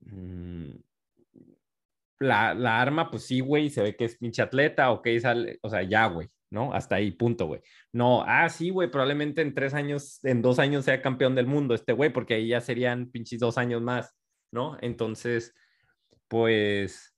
[0.00, 0.72] Mmm,
[2.18, 5.70] la, la, arma, pues sí, güey, se ve que es pinche atleta, ok, sale, o
[5.70, 6.72] sea, ya, güey, ¿no?
[6.72, 7.60] Hasta ahí, punto, güey.
[7.92, 11.74] No, ah, sí, güey, probablemente en tres años, en dos años sea campeón del mundo
[11.74, 14.14] este güey, porque ahí ya serían pinches dos años más,
[14.52, 14.76] ¿no?
[14.80, 15.54] Entonces,
[16.28, 17.14] pues,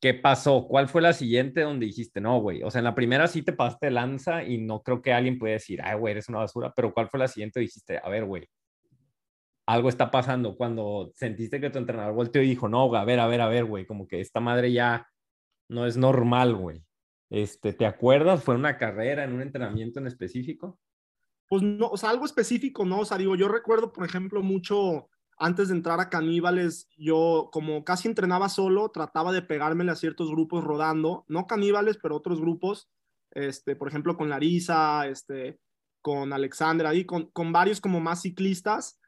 [0.00, 0.66] ¿Qué pasó?
[0.68, 2.62] ¿Cuál fue la siguiente donde dijiste, no, güey?
[2.62, 5.54] O sea, en la primera sí te pasaste lanza y no creo que alguien pueda
[5.54, 7.60] decir, ay, güey, eres una basura, pero ¿cuál fue la siguiente?
[7.60, 8.46] Dijiste, a ver, güey,
[9.66, 10.56] algo está pasando.
[10.56, 13.64] Cuando sentiste que tu entrenador volteó y dijo, no, a ver, a ver, a ver,
[13.64, 15.08] güey, como que esta madre ya
[15.68, 16.84] no es normal, güey.
[17.28, 18.44] Este, ¿te acuerdas?
[18.44, 20.78] ¿Fue una carrera, en un entrenamiento en específico?
[21.48, 23.00] Pues no, o sea, algo específico, ¿no?
[23.00, 27.84] O sea, digo, yo recuerdo, por ejemplo, mucho antes de entrar a Caníbales, yo como
[27.84, 32.88] casi entrenaba solo, trataba de pegármele a ciertos grupos rodando, no Caníbales, pero otros grupos,
[33.32, 35.58] este, por ejemplo, con Larisa, este,
[36.00, 38.98] con Alexandra, ahí, con, con varios como más ciclistas.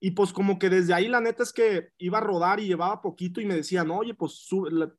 [0.00, 3.02] Y pues como que desde ahí la neta es que iba a rodar y llevaba
[3.02, 4.92] poquito y me decían, oye, pues la,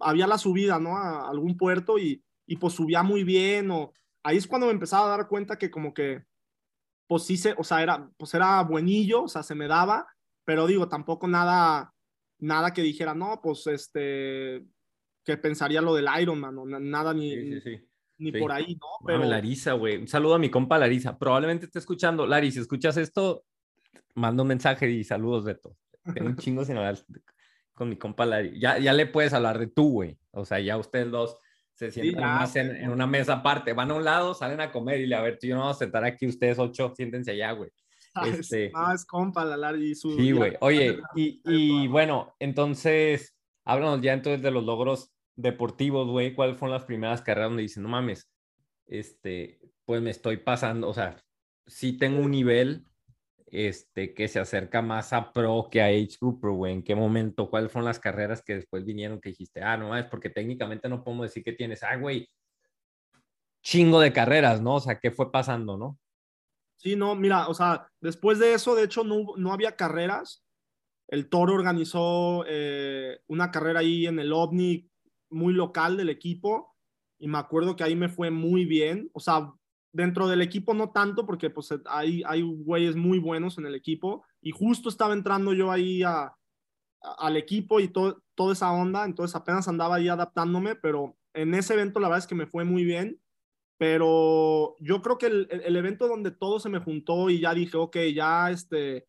[0.00, 0.96] había la subida, ¿no?
[0.96, 3.92] A algún puerto y, y pues subía muy bien o
[4.24, 6.24] ahí es cuando me empezaba a dar cuenta que como que
[7.06, 10.06] pues sí se, o sea, era, pues era buenillo, o sea, se me daba,
[10.44, 11.92] pero digo, tampoco nada,
[12.38, 14.64] nada que dijera, no, pues este,
[15.22, 17.88] que pensaría lo del Ironman, o nada ni, sí, sí, sí.
[18.16, 18.86] ni por ahí, ¿no?
[19.04, 19.24] Pero...
[19.24, 23.44] Larisa, güey, un saludo a mi compa Larisa, probablemente esté escuchando, Lari, si escuchas esto,
[24.14, 25.76] manda un mensaje y saludos, Beto.
[26.14, 26.98] Tengo un chingo sin hablar
[27.74, 28.58] con mi compa Lari.
[28.60, 31.36] Ya, ya le puedes hablar de tú, güey, o sea, ya ustedes dos
[31.74, 33.72] se sientan sí, más en, en, una mesa aparte.
[33.72, 35.76] Van a un lado, salen a comer y le, a ver, tú yo no vamos
[35.76, 37.70] a sentar aquí, ustedes ocho, siéntense allá, güey.
[38.26, 38.70] Este...
[38.70, 40.14] No, es compa la Larry y su...
[40.14, 40.54] Sí, güey.
[40.60, 46.34] Oye, y, y bueno, entonces, háblanos ya entonces de los logros deportivos, güey.
[46.34, 48.30] ¿Cuáles fueron las primeras carreras donde dicen, no mames,
[48.86, 51.16] este, pues me estoy pasando, o sea,
[51.66, 52.84] sí tengo un nivel,
[53.52, 56.72] este, que se acerca más a pro que a age group, güey.
[56.72, 57.50] ¿En qué momento?
[57.50, 61.04] ¿Cuáles fueron las carreras que después vinieron que dijiste, ah, no, es porque técnicamente no
[61.04, 62.26] podemos decir que tienes, ah, güey,
[63.62, 64.76] chingo de carreras, ¿no?
[64.76, 65.98] O sea, ¿qué fue pasando, no?
[66.76, 70.42] Sí, no, mira, o sea, después de eso, de hecho, no, no había carreras.
[71.06, 74.88] El Toro organizó eh, una carrera ahí en el OVNI
[75.28, 76.74] muy local del equipo
[77.18, 79.10] y me acuerdo que ahí me fue muy bien.
[79.12, 79.52] O sea,
[79.92, 84.24] dentro del equipo no tanto porque pues hay, hay güeyes muy buenos en el equipo
[84.40, 86.34] y justo estaba entrando yo ahí a,
[87.00, 91.74] al equipo y todo, toda esa onda, entonces apenas andaba ahí adaptándome, pero en ese
[91.74, 93.20] evento la verdad es que me fue muy bien,
[93.78, 97.76] pero yo creo que el, el evento donde todo se me juntó y ya dije,
[97.76, 99.06] ok, ya este,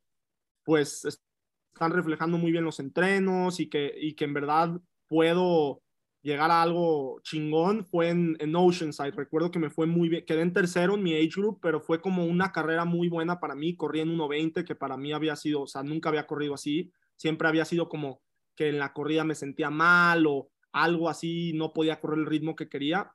[0.63, 5.82] pues están reflejando muy bien los entrenos y que, y que en verdad puedo
[6.23, 9.11] llegar a algo chingón fue en, en, Oceanside.
[9.11, 12.01] Recuerdo que me fue muy bien, quedé en tercero en mi age group, pero fue
[12.01, 13.75] como una carrera muy buena para mí.
[13.75, 16.91] Corrí en 1.20, que para mí había sido, o sea, nunca había corrido así.
[17.17, 18.21] Siempre había sido como
[18.55, 22.55] que en la corrida me sentía mal o algo así, no podía correr el ritmo
[22.55, 23.11] que quería.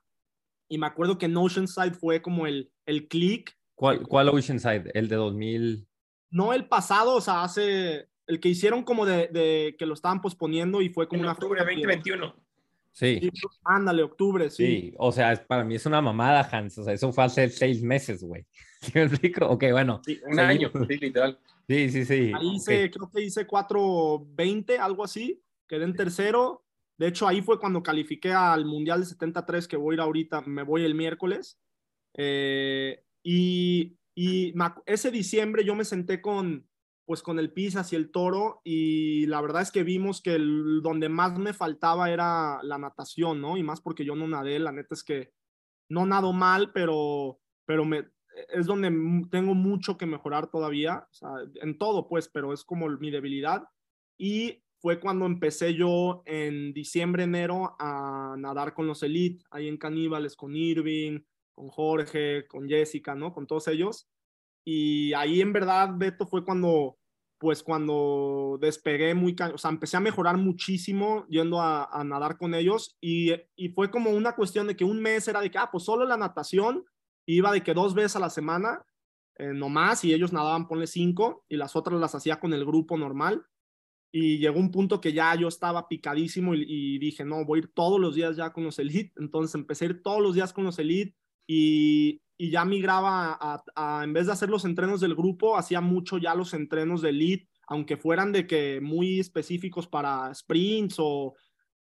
[0.69, 3.57] Y me acuerdo que en Oceanside fue como el, el click.
[3.73, 4.91] ¿Cuál, ¿Cuál Oceanside?
[4.93, 5.87] ¿El de 2000?
[6.29, 10.21] No el pasado, o sea, hace el que hicieron como de, de que lo estaban
[10.21, 12.35] posponiendo y fue como en una octubre 2021.
[12.91, 13.19] Sí.
[13.21, 13.29] sí.
[13.63, 14.65] Ándale, octubre, sí.
[14.65, 16.77] Sí, o sea, para mí es una mamada, Hans.
[16.77, 18.45] O sea, eso fue hace seis meses, güey.
[18.81, 19.45] ¿Sí me explico?
[19.47, 20.01] Ok, bueno.
[20.05, 21.39] Sí, un año, sí, literal.
[21.69, 22.31] Sí, sí, sí.
[22.35, 22.89] Ahí hice, okay.
[22.89, 25.39] creo que hice 4.20, algo así.
[25.67, 26.65] Quedé en tercero.
[26.97, 30.41] De hecho, ahí fue cuando califiqué al Mundial de 73, que voy a ir ahorita,
[30.41, 31.59] me voy el miércoles.
[32.17, 34.53] Eh, y, y
[34.87, 36.67] ese diciembre yo me senté con,
[37.09, 41.09] pues con el Pisas y el Toro y la verdad es que vimos que donde
[41.09, 43.57] más me faltaba era la natación, ¿no?
[43.57, 45.31] Y más porque yo no nadé, la neta es que
[45.89, 48.05] no nado mal, pero, pero me,
[48.49, 48.91] es donde
[49.31, 51.29] tengo mucho que mejorar todavía, o sea,
[51.63, 53.63] en todo pues, pero es como mi debilidad.
[54.15, 59.77] Y fue cuando empecé yo en diciembre, enero a nadar con los Elite, ahí en
[59.77, 61.21] Caníbales, con Irving,
[61.55, 63.33] con Jorge, con Jessica, ¿no?
[63.33, 64.07] Con todos ellos.
[64.71, 66.99] Y ahí en verdad, Beto, fue cuando,
[67.39, 72.95] pues cuando despegué muy, o sea, empecé a mejorar muchísimo yendo a, nadar con ellos
[73.01, 75.85] y, y, fue como una cuestión de que un mes era de que, ah, pues
[75.85, 76.85] solo la natación
[77.25, 78.85] iba de que dos veces a la semana,
[79.39, 82.95] eh, nomás, y ellos nadaban, ponle cinco, y las otras las hacía con el grupo
[82.95, 83.43] normal.
[84.11, 87.63] Y llegó un punto que ya yo estaba picadísimo y, y dije, no, voy a
[87.63, 89.13] ir todos los días ya con los Elite.
[89.17, 91.18] Entonces empecé a ir todos los días con los Elite
[91.51, 93.37] y, ya migraba
[93.75, 97.09] a, en vez de hacer los entrenos del grupo, hacía mucho ya los entrenos de
[97.09, 101.35] elite, aunque fueran de que muy específicos para sprints o,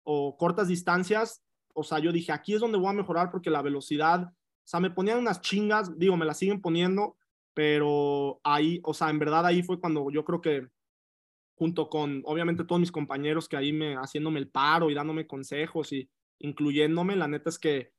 [0.03, 1.43] o cortas distancias.
[1.73, 4.79] O sea, yo dije, aquí es donde voy a mejorar porque la velocidad, o sea,
[4.79, 7.17] me ponían unas chingas, digo, me las siguen poniendo,
[7.55, 10.67] pero ahí, o sea, en verdad ahí fue cuando yo creo que
[11.55, 15.91] junto con, obviamente, todos mis compañeros que ahí me, haciéndome el paro y dándome consejos
[15.91, 16.07] y
[16.39, 17.94] incluyéndome, la neta es que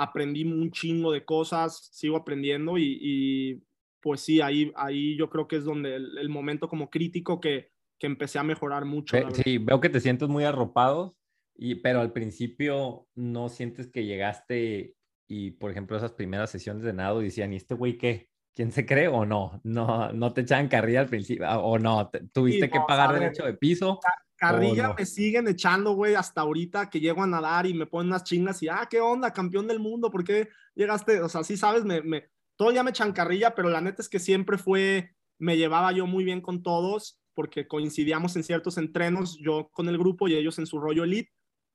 [0.00, 3.62] aprendí un chingo de cosas, sigo aprendiendo y, y
[4.00, 7.70] pues sí, ahí, ahí yo creo que es donde el, el momento como crítico que,
[7.98, 9.16] que, empecé a mejorar mucho.
[9.44, 11.16] Sí, veo que te sientes muy arropado,
[11.54, 14.96] y, pero al principio no sientes que llegaste
[15.28, 18.30] y, por ejemplo, esas primeras sesiones de nado decían, ¿y este güey qué?
[18.54, 19.60] ¿Quién se cree o no?
[19.62, 23.44] No, no te echaban carrilla al principio o no, tuviste sí, no, que pagar derecho
[23.44, 24.00] de piso.
[24.40, 24.94] Carrilla no?
[24.94, 28.62] me siguen echando, güey, hasta ahorita que llego a nadar y me ponen unas chingas
[28.62, 29.34] y, ah, ¿qué onda?
[29.34, 31.20] Campeón del mundo, ¿por qué llegaste?
[31.20, 34.08] O sea, sí, sabes, me, me, todo ya me echan carrilla, pero la neta es
[34.08, 39.36] que siempre fue, me llevaba yo muy bien con todos porque coincidíamos en ciertos entrenos,
[39.38, 41.32] yo con el grupo y ellos en su rollo elite,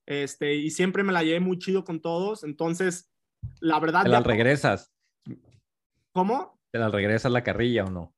[0.07, 3.11] este, y siempre me la llevé muy chido con todos, entonces,
[3.59, 4.03] la verdad...
[4.03, 4.91] ¿Te las regresas?
[6.11, 6.59] ¿Cómo?
[6.71, 8.15] ¿Te las regresas la carrilla o no?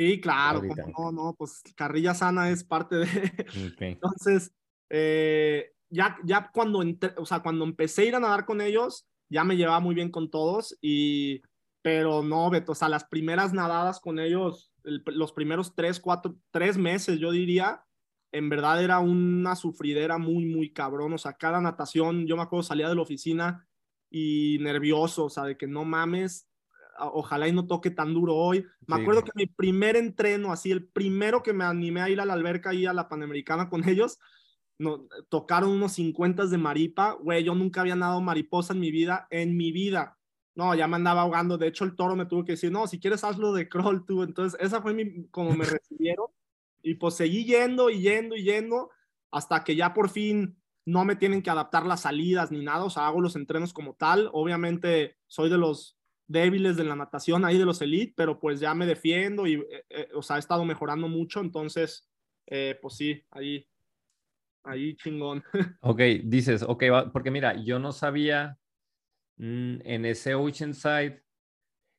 [0.00, 0.62] Sí, claro,
[0.98, 3.06] no, no, pues carrilla sana es parte de...
[3.74, 3.92] Okay.
[3.92, 4.50] Entonces,
[4.88, 9.06] eh, ya, ya cuando, entré, o sea, cuando empecé a ir a nadar con ellos,
[9.28, 11.42] ya me llevaba muy bien con todos, y,
[11.82, 16.34] pero no, Beto, o sea, las primeras nadadas con ellos, el, los primeros tres, cuatro,
[16.50, 17.84] tres meses, yo diría,
[18.32, 22.62] en verdad era una sufridera muy, muy cabrón, o sea, cada natación, yo me acuerdo,
[22.62, 23.68] salía de la oficina
[24.08, 26.49] y nervioso, o sea, de que no mames,
[27.02, 28.64] ojalá y no toque tan duro hoy.
[28.86, 29.02] Me sí.
[29.02, 32.34] acuerdo que mi primer entreno, así, el primero que me animé a ir a la
[32.34, 34.18] alberca y a la Panamericana con ellos,
[34.78, 39.26] no, tocaron unos 50 de maripa, güey, yo nunca había nadado mariposa en mi vida,
[39.30, 40.18] en mi vida.
[40.54, 42.98] No, ya me andaba ahogando, de hecho el toro me tuvo que decir, no, si
[42.98, 46.26] quieres hazlo de crawl tú, entonces esa fue mi, como me recibieron,
[46.82, 48.90] y pues seguí yendo y yendo y yendo,
[49.30, 52.90] hasta que ya por fin no me tienen que adaptar las salidas ni nada, o
[52.90, 55.99] sea, hago los entrenos como tal, obviamente soy de los
[56.30, 59.84] débiles de la natación ahí de los elite, pero pues ya me defiendo y, eh,
[59.90, 62.08] eh, o sea, he estado mejorando mucho, entonces,
[62.46, 63.66] eh, pues sí, ahí,
[64.64, 65.42] ahí chingón.
[65.82, 68.58] Ok, dices, ok, porque mira, yo no sabía
[69.36, 71.24] mmm, en ese Oceanside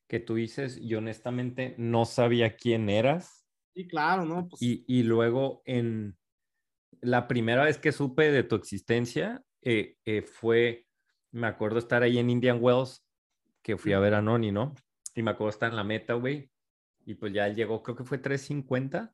[0.07, 3.45] que tú dices, y honestamente no sabía quién eras.
[3.73, 4.47] Sí, claro, ¿no?
[4.47, 6.17] Pues, Y, y luego en
[7.01, 10.87] la primera vez que supe de tu existencia eh, eh, fue,
[11.31, 13.05] me acuerdo estar ahí en Indian Wells,
[13.61, 14.73] que fui a ver a Noni, ¿no?
[15.15, 16.49] Y me acuerdo estar en la meta, güey.
[17.05, 19.13] Y pues ya él llegó, creo que fue 350.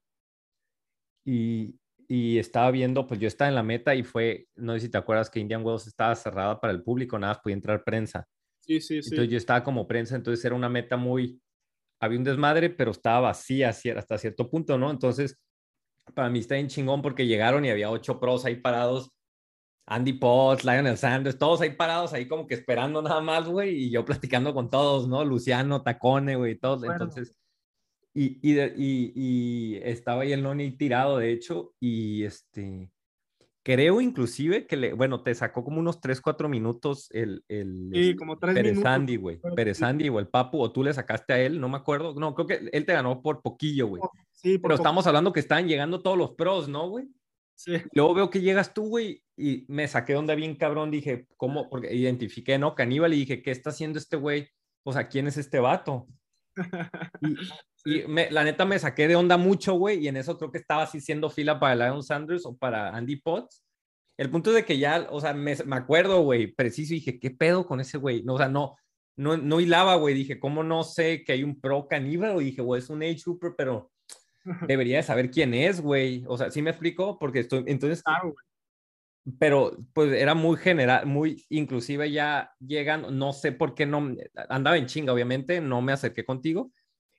[1.26, 4.90] Y, y estaba viendo, pues yo estaba en la meta y fue, no sé si
[4.90, 8.26] te acuerdas que Indian Wells estaba cerrada para el público, nada más podía entrar prensa.
[8.62, 9.10] sí, sí, sí.
[9.10, 11.42] Entonces yo estaba como prensa, entonces era una meta muy,
[12.00, 14.90] había un desmadre, pero estaba vacía hasta cierto punto, ¿no?
[14.90, 15.38] Entonces,
[16.14, 19.12] para mí está bien chingón porque llegaron y había ocho pros ahí parados,
[19.90, 23.90] Andy Potts, Lionel Sanders, todos ahí parados, ahí como que esperando nada más, güey, y
[23.90, 25.24] yo platicando con todos, ¿no?
[25.24, 26.80] Luciano, Tacone, güey, todos.
[26.82, 26.94] Bueno.
[26.96, 27.38] Entonces,
[28.14, 32.92] y, y, y, y estaba ahí el Noni tirado, de hecho, y este,
[33.64, 38.16] creo inclusive que le, bueno, te sacó como unos 3, 4 minutos el, el, Sí,
[38.16, 38.92] como tres Pérez minutos.
[38.92, 39.40] Andy, güey.
[39.56, 39.82] Pérez.
[39.84, 42.14] Andy o el Papu, o tú le sacaste a él, no me acuerdo.
[42.16, 44.02] No, creo que él te ganó por poquillo, güey.
[44.32, 47.08] Sí, por Pero poco- estamos hablando que estaban llegando todos los pros, ¿no, güey?
[47.58, 47.74] Sí.
[47.94, 50.92] Luego veo que llegas tú, güey, y me saqué onda bien cabrón.
[50.92, 51.70] Dije, ¿cómo?
[51.70, 52.76] Porque identifiqué, ¿no?
[52.76, 54.48] Caníbal y dije, ¿qué está haciendo este güey?
[54.86, 56.08] O sea, ¿quién es este vato?
[57.86, 60.52] Y, y me- la neta me saqué de onda mucho, güey, y en eso creo
[60.52, 63.64] que estaba así siendo fila para Lion Sanders o para Andy Potts.
[64.18, 67.20] El punto es de que ya, o sea, me, me acuerdo, güey, preciso, y dije,
[67.20, 68.24] ¿qué pedo con ese güey?
[68.24, 68.76] No, o sea, no,
[69.16, 70.16] no, no hilaba, güey.
[70.16, 72.36] Dije, ¿cómo no sé que hay un pro caníbal?
[72.36, 73.92] O dije, güey, es un Age Trooper, pero
[74.68, 76.24] debería de saber quién es, güey.
[76.28, 77.18] O sea, ¿sí me explico?
[77.20, 78.36] Porque estoy, entonces, Claro,
[79.40, 84.16] pero pues era muy general, muy, inclusive ya llegan, no sé por qué no,
[84.50, 86.72] andaba en chinga, obviamente, no me acerqué contigo.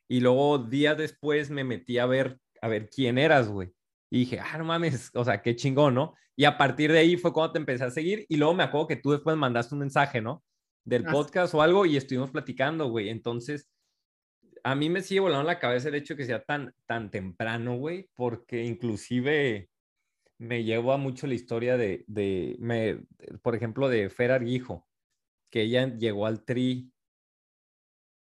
[0.09, 3.75] Y luego días después me metí a ver, a ver quién eras, güey.
[4.11, 6.14] Y dije, ah, no mames, o sea, qué chingón, ¿no?
[6.35, 8.25] Y a partir de ahí fue cuando te empecé a seguir.
[8.29, 10.43] Y luego me acuerdo que tú después mandaste un mensaje, ¿no?
[10.85, 13.11] Del podcast o algo y estuvimos platicando, güey.
[13.11, 13.69] Entonces,
[14.70, 17.76] a mí me sigue volando la cabeza el hecho de que sea tan, tan temprano,
[17.76, 19.70] güey, porque inclusive
[20.37, 23.00] me lleva mucho la historia de, de me,
[23.40, 24.87] por ejemplo, de Fer Arguijo,
[25.50, 26.92] que ella llegó al tri,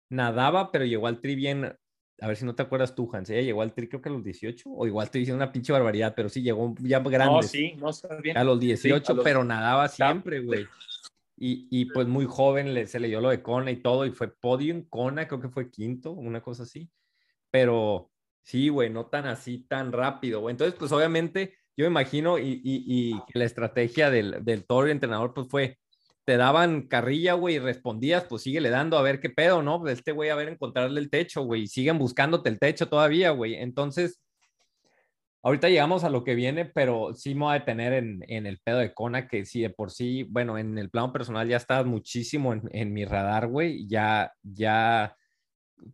[0.10, 1.63] nadaba, pero llegó al tri bien,
[2.19, 4.12] a ver si no te acuerdas tú, Hans, ella llegó al tri creo que a
[4.12, 7.38] los 18, o igual estoy diciendo una pinche barbaridad, pero sí llegó ya grande.
[7.38, 8.36] No, sí, no está bien.
[8.36, 10.67] A los 18, a los- pero nadaba siempre, güey.
[11.36, 14.12] Y, y pues muy joven le, se le dio lo de Kona y todo, y
[14.12, 16.89] fue podium, Kona creo que fue quinto, una cosa así.
[17.52, 18.12] Pero
[18.43, 20.50] sí, güey, no tan así, tan rápido.
[20.50, 25.48] Entonces, pues obviamente, yo imagino, y, y, y la estrategia del, del toro entrenador, pues
[25.50, 25.80] fue,
[26.26, 29.80] te daban carrilla, güey, y respondías, pues síguele dando a ver qué pedo, ¿no?
[29.82, 33.56] Pues este güey, a ver, encontrarle el techo, güey, siguen buscándote el techo todavía, güey.
[33.56, 34.22] Entonces,
[35.43, 38.60] Ahorita llegamos a lo que viene, pero sí me voy a detener en, en el
[38.60, 41.86] pedo de Kona, que sí, de por sí, bueno, en el plano personal ya estabas
[41.86, 43.86] muchísimo en, en mi radar, güey.
[43.88, 45.15] Ya, ya,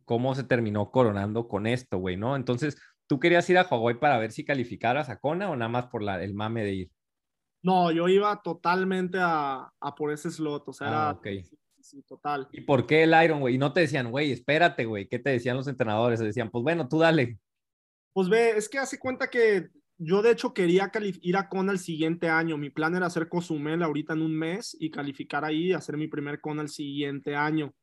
[0.06, 2.36] cómo se terminó coronando con esto, güey, ¿no?
[2.36, 5.88] Entonces, ¿tú querías ir a Hawái para ver si calificaras a Kona o nada más
[5.88, 6.92] por la, el mame de ir?
[7.62, 12.02] No, yo iba totalmente a, a por ese slot, o sea, Ah, era sí, sí,
[12.04, 12.48] total.
[12.54, 13.56] ¿Y por qué el Iron, güey?
[13.56, 15.08] Y no te decían, güey, espérate, güey.
[15.08, 16.20] ¿Qué te decían los entrenadores?
[16.20, 17.38] Te decían, pues bueno, tú dale.
[18.14, 20.92] Pues ve, es que hace cuenta que yo de hecho quería
[21.22, 22.58] ir a Kona el siguiente año.
[22.58, 26.08] Mi plan era hacer Cozumel ahorita en un mes y calificar ahí y hacer mi
[26.08, 27.74] primer Kona el siguiente año.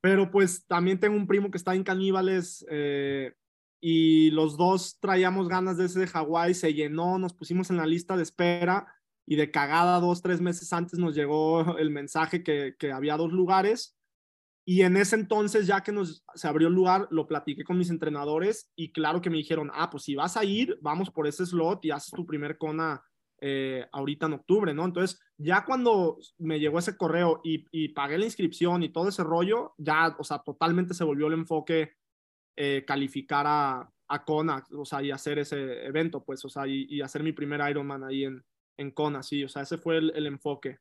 [0.00, 3.32] Pero pues también tengo un primo que está en Caníbales eh,
[3.80, 7.86] y los dos traíamos ganas de ese de Hawái, se llenó, nos pusimos en la
[7.86, 8.86] lista de espera
[9.24, 13.96] y de cagada dos, tres meses antes nos llegó el mensaje que había dos lugares.
[14.66, 17.90] Y en ese entonces, ya que nos, se abrió el lugar, lo platiqué con mis
[17.90, 21.44] entrenadores y claro que me dijeron, ah, pues si vas a ir, vamos por ese
[21.44, 23.02] slot y haces tu primer Kona
[23.40, 24.86] eh, ahorita en octubre, ¿no?
[24.86, 29.22] Entonces, ya cuando me llegó ese correo y, y pagué la inscripción y todo ese
[29.22, 31.92] rollo, ya, o sea, totalmente se volvió el enfoque
[32.56, 36.86] eh, calificar a, a Kona, o sea, y hacer ese evento, pues, o sea, y,
[36.88, 38.42] y hacer mi primer Ironman ahí en,
[38.78, 40.78] en Kona, sí, o sea, ese fue el, el enfoque.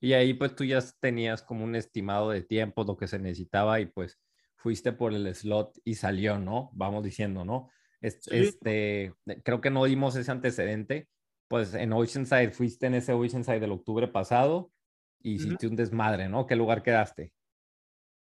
[0.00, 3.80] Y ahí pues tú ya tenías como un estimado de tiempo, lo que se necesitaba
[3.80, 4.20] y pues
[4.56, 6.70] fuiste por el slot y salió, ¿no?
[6.74, 7.70] Vamos diciendo, ¿no?
[8.00, 8.30] Sí.
[8.30, 11.08] Este, creo que no dimos ese antecedente,
[11.48, 14.72] pues en Oceanside fuiste en ese Oceanside del octubre pasado
[15.20, 16.46] y hiciste un desmadre, ¿no?
[16.46, 17.32] ¿Qué lugar quedaste?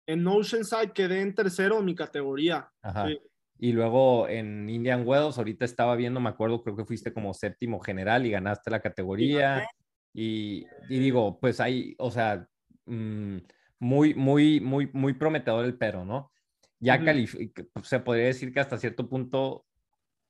[0.07, 2.71] En Oceanside quedé en tercero en mi categoría.
[2.83, 3.09] Ajá.
[3.09, 3.19] Sí.
[3.59, 7.81] Y luego en Indian Wells, ahorita estaba viendo, me acuerdo, creo que fuiste como séptimo
[7.81, 9.67] general y ganaste la categoría.
[10.15, 12.49] Y, y digo, pues hay, o sea,
[12.87, 13.39] mm,
[13.81, 16.33] muy, muy, muy, muy prometedor el pero, ¿no?
[16.81, 17.53] Ya califi-
[17.83, 19.67] se podría decir que hasta cierto punto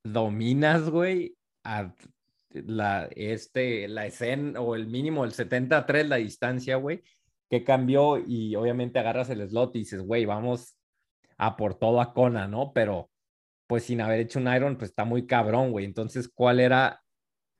[0.05, 1.95] dominas, güey, a
[2.51, 7.03] la, este, la escena o el mínimo, el 73, la distancia, güey,
[7.51, 8.19] ¿qué cambió?
[8.19, 10.77] Y obviamente agarras el slot y dices, güey, vamos
[11.39, 12.73] a por todo a Kona, ¿no?
[12.73, 13.11] Pero
[13.67, 15.85] pues sin haber hecho un Iron, pues está muy cabrón, güey.
[15.85, 17.03] Entonces, ¿cuál era,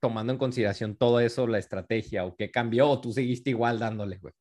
[0.05, 2.27] tomando en consideración todo eso, la estrategia?
[2.27, 2.91] ¿O qué cambió?
[2.91, 4.35] ¿O tú seguiste igual dándole, güey?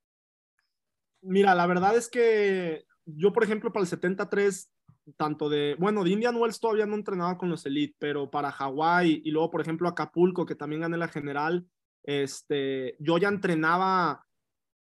[1.22, 4.70] Mira, la verdad es que yo, por ejemplo, para el 73,
[5.16, 9.22] tanto de, bueno, de Indian Wells todavía no entrenaba con los Elite, pero para Hawái
[9.24, 11.66] y luego, por ejemplo, Acapulco, que también gané la general,
[12.04, 14.26] este, yo ya entrenaba,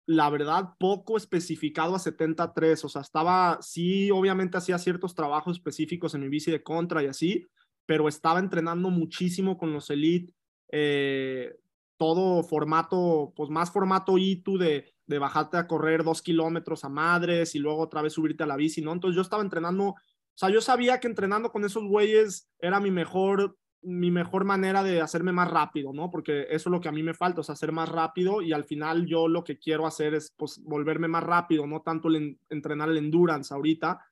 [0.05, 6.13] la verdad, poco especificado a 73, o sea, estaba, sí, obviamente hacía ciertos trabajos específicos
[6.13, 7.47] en mi bici de contra y así,
[7.85, 10.33] pero estaba entrenando muchísimo con los Elite,
[10.75, 11.55] eh,
[11.97, 17.53] todo formato, pues más formato ITU de, de bajarte a correr dos kilómetros a madres
[17.53, 18.91] y luego otra vez subirte a la bici, ¿no?
[18.91, 19.95] Entonces yo estaba entrenando, o
[20.33, 24.99] sea, yo sabía que entrenando con esos güeyes era mi mejor, mi mejor manera de
[24.99, 26.09] hacerme más rápido, ¿no?
[26.09, 28.51] Porque eso es lo que a mí me falta, o sea, ser más rápido y
[28.51, 32.09] al final yo lo que quiero hacer es, pues, volverme más rápido, no tanto
[32.49, 34.03] entrenar el endurance ahorita.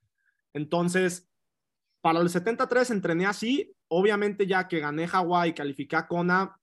[0.54, 1.28] Entonces,
[2.02, 6.58] para el 73 entrené así, obviamente ya que gané Hawái, califiqué a Kona,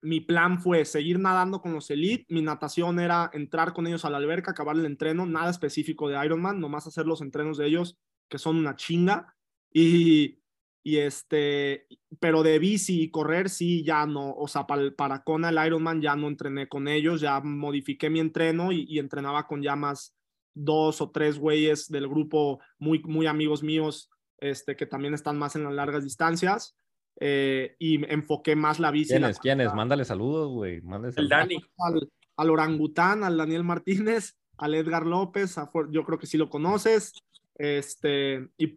[0.00, 2.26] mi plan fue seguir nadando con los Elite.
[2.28, 6.24] Mi natación era entrar con ellos a la alberca, acabar el entreno, nada específico de
[6.24, 7.98] Ironman, nomás hacer los entrenos de ellos,
[8.28, 9.34] que son una chinga.
[9.72, 10.38] Y,
[10.82, 11.86] y este,
[12.18, 16.00] pero de bici y correr sí, ya no, o sea, para, para Kona el Ironman
[16.00, 20.14] ya no entrené con ellos, ya modifiqué mi entreno y, y entrenaba con ya más
[20.54, 25.56] dos o tres güeyes del grupo muy, muy amigos míos, este, que también están más
[25.56, 26.76] en las largas distancias.
[27.20, 29.10] Eh, y enfoqué más la bici.
[29.10, 29.38] ¿Quiénes?
[29.38, 29.72] ¿Quiénes?
[29.74, 30.82] Mándale saludos, güey.
[31.16, 31.62] El Dani.
[31.78, 35.56] Al, al, orangután, al Daniel Martínez, al Edgar López,
[35.90, 37.12] yo creo que sí lo conoces.
[37.56, 38.74] Este, y,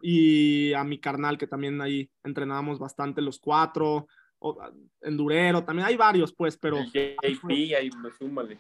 [0.70, 4.08] y, a mi carnal, que también ahí entrenábamos bastante los cuatro.
[4.40, 4.56] O,
[5.02, 6.78] endurero, también hay varios, pues, pero.
[6.78, 7.90] ahí, ahí,
[8.20, 8.60] súmale.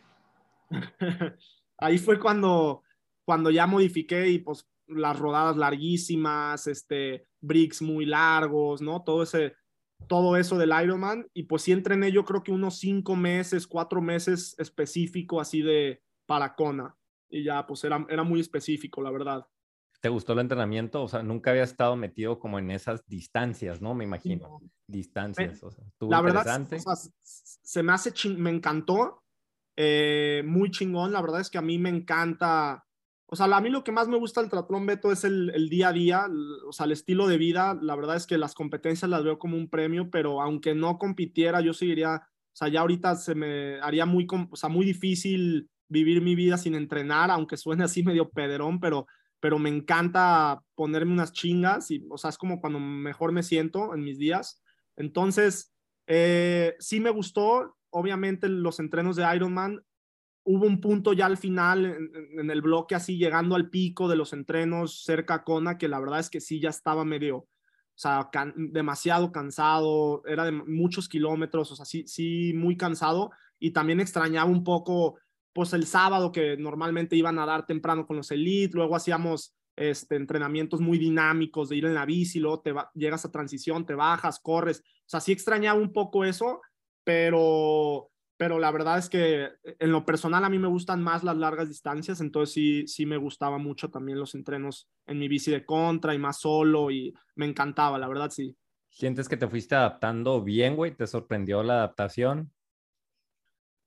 [1.77, 2.81] ahí fue cuando,
[3.23, 9.03] cuando ya modifiqué y pues las rodadas larguísimas, este, bricks muy largos, ¿no?
[9.03, 9.53] Todo ese,
[10.07, 14.01] todo eso del Ironman y pues sí entrené yo creo que unos cinco meses, cuatro
[14.01, 16.95] meses específico así de para Kona
[17.29, 19.47] y ya pues era, era muy específico, la verdad.
[19.99, 21.03] ¿Te gustó el entrenamiento?
[21.03, 23.95] O sea, nunca había estado metido como en esas distancias, ¿no?
[23.95, 24.61] Me imagino.
[24.85, 25.63] Distancias.
[25.63, 26.67] O sea, la verdad,
[27.23, 29.23] se me hace, me encantó,
[29.75, 31.11] eh, muy chingón.
[31.11, 32.86] La verdad es que a mí me encanta
[33.29, 35.67] o sea, a mí lo que más me gusta del triatlón, Beto, es el, el,
[35.67, 36.27] día a día,
[36.65, 37.77] o sea, el estilo de vida.
[37.81, 41.59] La verdad es que las competencias las veo como un premio, pero aunque no compitiera,
[41.59, 46.21] yo seguiría, o sea, ya ahorita se me haría muy, o sea, muy difícil vivir
[46.21, 49.07] mi vida sin entrenar, aunque suene así medio pederón, pero,
[49.41, 53.93] pero me encanta ponerme unas chingas y, o sea, es como cuando mejor me siento
[53.93, 54.63] en mis días.
[54.95, 55.73] Entonces,
[56.07, 59.81] eh, sí me gustó, obviamente los entrenos de Ironman
[60.49, 64.31] hubo un punto ya al final en, el bloque así llegando al pico de los
[64.31, 67.49] entrenos cerca a Kona que la verdad es que sí ya estaba medio, o
[67.93, 73.31] sea, demasiado cansado, era de muchos kilómetros, o sea, sí, sí, muy cansado.
[73.59, 75.17] Y también extrañaba un poco,
[75.51, 80.15] pues el sábado que normalmente iban a dar temprano con los Elite, luego hacíamos este,
[80.15, 84.39] entrenamientos muy dinámicos de ir en la bici, luego te llegas a transición, te bajas,
[84.39, 86.61] corres, o sea, sí extrañaba un poco eso,
[87.03, 91.23] pero pero la verdad es que eh, en lo personal a mí me gustan más
[91.23, 95.51] las largas distancias, entonces sí, sí me gustaba mucho también los entrenos en mi bici
[95.51, 98.55] de contra y más solo y me encantaba, la verdad sí.
[98.89, 100.95] ¿Sientes que te fuiste adaptando bien, güey?
[100.95, 102.51] ¿Te sorprendió la adaptación?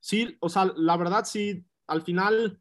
[0.00, 2.60] Sí, o sea, la verdad sí, al final,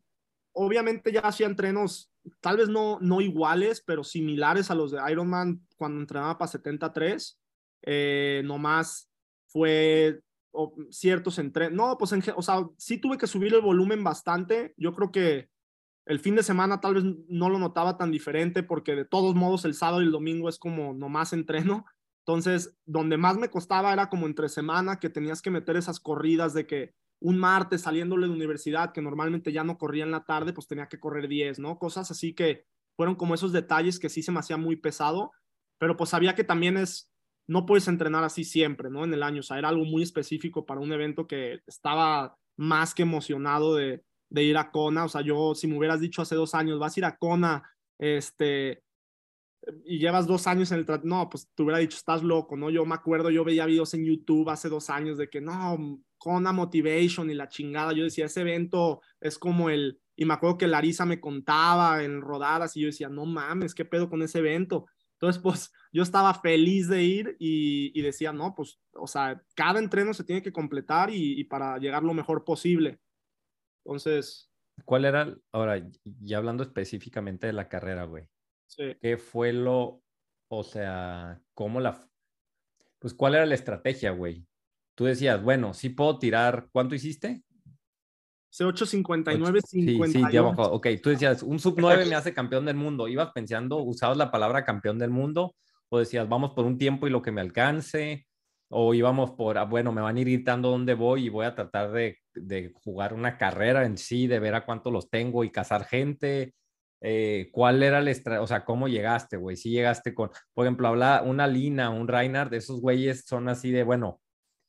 [0.53, 2.11] obviamente ya hacía entrenos,
[2.41, 7.39] tal vez no, no iguales, pero similares a los de Ironman cuando entrenaba para 73,
[7.83, 9.09] eh, nomás
[9.47, 10.21] fue
[10.51, 14.73] o ciertos entre No, pues en, o sea, sí tuve que subir el volumen bastante.
[14.77, 15.49] Yo creo que
[16.05, 19.65] el fin de semana tal vez no lo notaba tan diferente porque de todos modos
[19.65, 21.85] el sábado y el domingo es como nomás entreno.
[22.25, 26.53] Entonces, donde más me costaba era como entre semana que tenías que meter esas corridas
[26.53, 30.53] de que un martes saliéndole de universidad, que normalmente ya no corría en la tarde,
[30.53, 31.77] pues tenía que correr 10, ¿no?
[31.77, 35.31] Cosas así que fueron como esos detalles que sí se me hacía muy pesado,
[35.77, 37.11] pero pues sabía que también es
[37.49, 39.03] no puedes entrenar así siempre, ¿no?
[39.03, 42.93] En el año, o sea, era algo muy específico para un evento que estaba más
[42.93, 46.53] que emocionado de, ir a Kona, o sea, yo si me hubieras dicho hace dos
[46.53, 47.63] años, vas a ir a Kona,
[47.97, 48.83] este,
[49.83, 52.69] y llevas dos años en el no, pues te hubiera dicho, estás loco, ¿no?
[52.69, 56.51] Yo me acuerdo, yo veía videos en YouTube hace dos años de que no, Kona
[56.51, 60.67] Motivation y la chingada, yo decía, ese evento es como el, y me acuerdo que
[60.67, 64.85] Larisa me contaba en rodadas y yo decía, no mames, ¿qué pedo con ese evento?
[65.21, 70.13] Entonces, pues yo estaba feliz de ir y, decía, no, pues, o sea, cada entreno
[70.13, 72.99] se tiene que completar y, para llegar lo mejor posible.
[73.83, 74.45] Entonces...
[74.85, 75.85] ¿cuál era, ahora,
[76.21, 78.29] ya hablando específicamente de la carrera, güey?
[78.67, 78.95] Sí.
[79.01, 80.01] ¿Qué fue lo,
[80.47, 81.99] o sea, cómo la,
[82.97, 84.47] pues cuál era la estrategia, güey?
[84.95, 87.43] Tú decías, bueno, sí puedo tirar, ¿cuánto hiciste?
[88.51, 90.63] C859, Sí, sí, ya bajó.
[90.71, 93.07] Ok, tú decías, un sub 9 me hace campeón del mundo.
[93.07, 95.55] ¿Ibas pensando, usabas la palabra campeón del mundo?
[95.89, 98.25] ¿O decías, vamos por un tiempo y lo que me alcance?
[98.69, 101.55] ¿O íbamos por, ah, bueno, me van a ir gritando dónde voy y voy a
[101.55, 105.51] tratar de, de jugar una carrera en sí, de ver a cuánto los tengo y
[105.51, 106.53] cazar gente?
[107.01, 108.43] Eh, ¿Cuál era la estrategia?
[108.43, 109.55] O sea, ¿cómo llegaste, güey?
[109.55, 113.83] Si llegaste con, por ejemplo, habla una Lina, un Reinhardt, esos güeyes son así de,
[113.83, 114.19] bueno,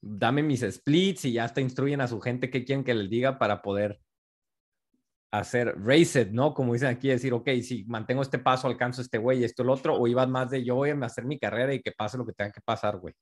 [0.00, 3.38] dame mis splits y ya hasta instruyen a su gente qué quieren que les diga
[3.38, 4.00] para poder
[5.32, 6.54] hacer race it, ¿no?
[6.54, 9.94] Como dicen aquí, decir, ok, si mantengo este paso, alcanzo este güey, esto, el otro,
[9.94, 12.32] o ibas más de yo voy a hacer mi carrera y que pase lo que
[12.32, 13.14] tenga que pasar, güey.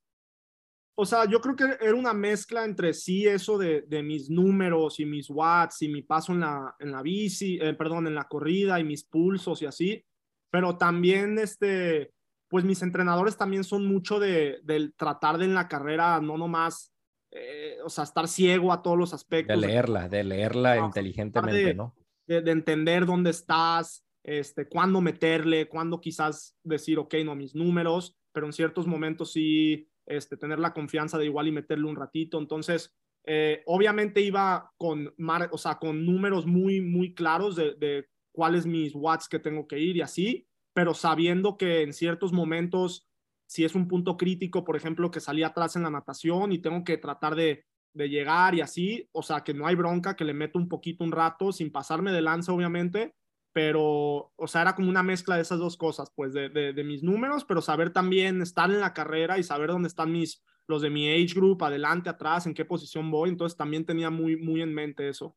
[1.01, 4.99] O sea, yo creo que era una mezcla entre sí eso de, de mis números
[4.99, 8.27] y mis watts y mi paso en la, en la bici, eh, perdón, en la
[8.27, 10.03] corrida y mis pulsos y así,
[10.51, 12.11] pero también este,
[12.49, 16.91] pues mis entrenadores también son mucho de, del tratar de en la carrera no nomás,
[17.31, 19.57] eh, o sea, estar ciego a todos los De aspectos.
[19.57, 21.95] leerla, de leerla No, inteligentemente, de- ¿no?
[22.27, 28.15] de, de entender dónde estás, este, cuándo meterle, cuándo quizás decir, ok, no, mis números,
[28.31, 32.39] pero en ciertos momentos sí, este, tener la confianza de igual y meterle un ratito.
[32.39, 32.95] Entonces,
[33.25, 38.65] eh, obviamente iba con, mar, o sea, con números muy, muy claros de, de cuáles
[38.65, 43.07] mis watts que tengo que ir y así, pero sabiendo que en ciertos momentos,
[43.47, 46.83] si es un punto crítico, por ejemplo, que salí atrás en la natación y tengo
[46.83, 50.33] que tratar de, de llegar y así, o sea, que no hay bronca, que le
[50.33, 53.15] meto un poquito un rato sin pasarme de lanza, obviamente,
[53.51, 57.03] pero, o sea, era como una mezcla de esas dos cosas, pues de, de, mis
[57.03, 60.89] números, pero saber también estar en la carrera y saber dónde están mis, los de
[60.89, 64.73] mi age group, adelante, atrás, en qué posición voy, entonces también tenía muy, muy en
[64.73, 65.35] mente eso.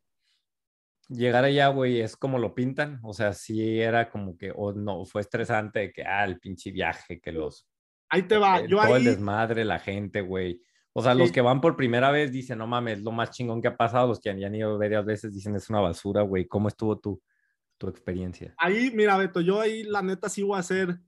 [1.08, 3.00] Llegar allá, güey, es como lo pintan.
[3.02, 6.70] O sea, sí era como que, o no, fue estresante de que, ah, el pinche
[6.70, 7.66] viaje, que los.
[8.08, 10.60] Ahí te va, eh, yo todo el ahí, desmadre, la gente, güey.
[10.94, 11.34] O sea, los Sí.
[11.34, 14.08] que van por primera vez dicen, no mames, lo más chingón que ha pasado.
[14.08, 16.46] Los que han, ya han ido varias veces dicen, es una basura, güey.
[16.46, 17.22] ¿Cómo estuvo tu,
[17.78, 18.54] tu experiencia?
[18.58, 20.98] ahí, mira, Beto, yo ahí la neta sí voy a ser,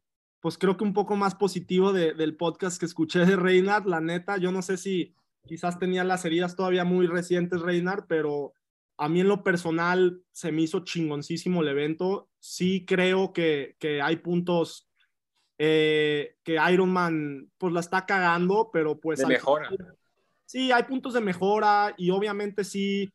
[0.40, 4.00] pues creo que un poco más positivo de, del podcast que escuché de Reinhardt, la
[4.00, 5.14] neta, yo no sé si
[5.46, 8.54] quizás tenía las heridas todavía muy recientes Reinhardt, pero
[8.96, 12.30] a mí en lo personal se me hizo chingoncísimo el evento.
[12.38, 14.88] Sí creo que, que hay puntos
[15.58, 19.20] eh, que Ironman pues la está cagando, pero pues...
[19.20, 19.68] De mejora.
[19.68, 19.96] final-
[20.46, 23.12] sí, hay puntos de mejora y obviamente sí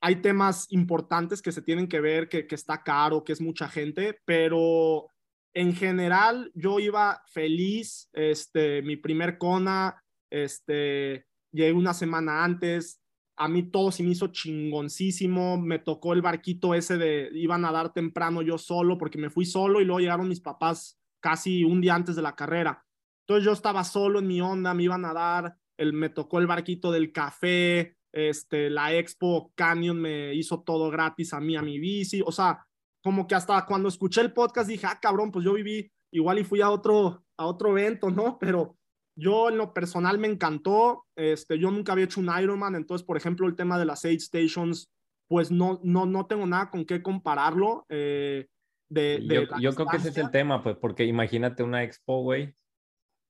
[0.00, 3.68] hay temas importantes que se tienen que ver, que, que está caro, que es mucha
[3.68, 5.08] gente, pero
[5.54, 13.00] en general yo iba feliz, este, mi primer Kona, este, llegué una semana antes,
[13.36, 17.72] a mí todo se me hizo chingoncísimo, me tocó el barquito ese de, iban a
[17.72, 21.80] dar temprano yo solo, porque me fui solo y luego llegaron mis papás casi un
[21.80, 22.84] día antes de la carrera.
[23.26, 26.46] Entonces yo estaba solo en mi onda, me iban a dar, el, me tocó el
[26.46, 31.78] barquito del café, este, la Expo Canyon me hizo todo gratis a mí, a mi
[31.78, 32.66] bici, o sea,
[33.02, 36.44] como que hasta cuando escuché el podcast dije, ah, cabrón, pues yo viví igual y
[36.44, 38.38] fui a otro, a otro evento, ¿no?
[38.38, 38.78] Pero
[39.16, 43.16] yo en lo personal me encantó, este, yo nunca había hecho un Ironman, entonces, por
[43.16, 44.86] ejemplo, el tema de las aid stations,
[45.28, 47.84] pues no, no, no tengo nada con qué compararlo.
[47.88, 48.46] eh,
[48.88, 52.22] de, de Yo, yo creo que ese es el tema, pues, porque imagínate una expo,
[52.22, 52.54] güey,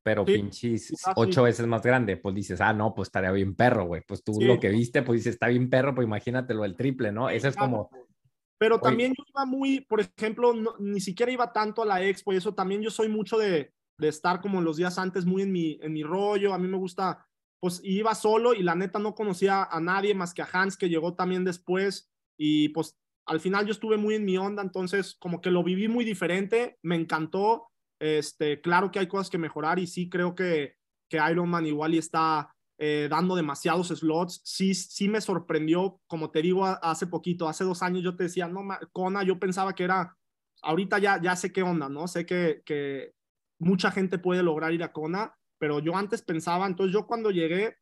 [0.05, 1.45] pero Sí, pinches quizás ocho sí.
[1.45, 4.03] veces más grande, pues dices, ah, no, pues estaría bien perro, güey.
[4.07, 4.45] Pues tú Sí.
[4.45, 7.31] lo que viste, pues dices, está bien perro, pues imagínatelo el triple, ¿no?
[7.31, 7.89] Eso es como,
[8.59, 8.85] Pero Oye.
[8.85, 12.37] también yo iba muy, por ejemplo, no- ni siquiera iba tanto a la expo y
[12.37, 15.79] eso también yo soy mucho de, de estar como los días antes muy en mi,
[15.83, 16.55] en mi rollo.
[16.55, 17.27] A mí me gusta,
[17.61, 20.89] pues iba solo y la neta no conocía a nadie más que a Hans que
[20.89, 25.41] llegó también después y pues al final yo estuve muy en mi onda, entonces como
[25.41, 27.69] que lo viví muy diferente, me encantó.
[27.99, 30.77] Este, claro que hay cosas que mejorar y sí creo que,
[31.11, 34.43] que Ironman igual y está eh, dando demasiados slots.
[34.45, 38.47] Sí, sí me sorprendió, como te digo, hace poquito, hace dos años yo te decía,
[38.47, 40.17] no, Kona, yo pensaba que era,
[40.63, 42.07] ahorita ya, ya sé qué onda, ¿no?
[42.07, 43.16] Sé que, que
[43.59, 47.77] mucha gente puede lograr ir a Kona, pero yo antes pensaba, entonces yo cuando llegué,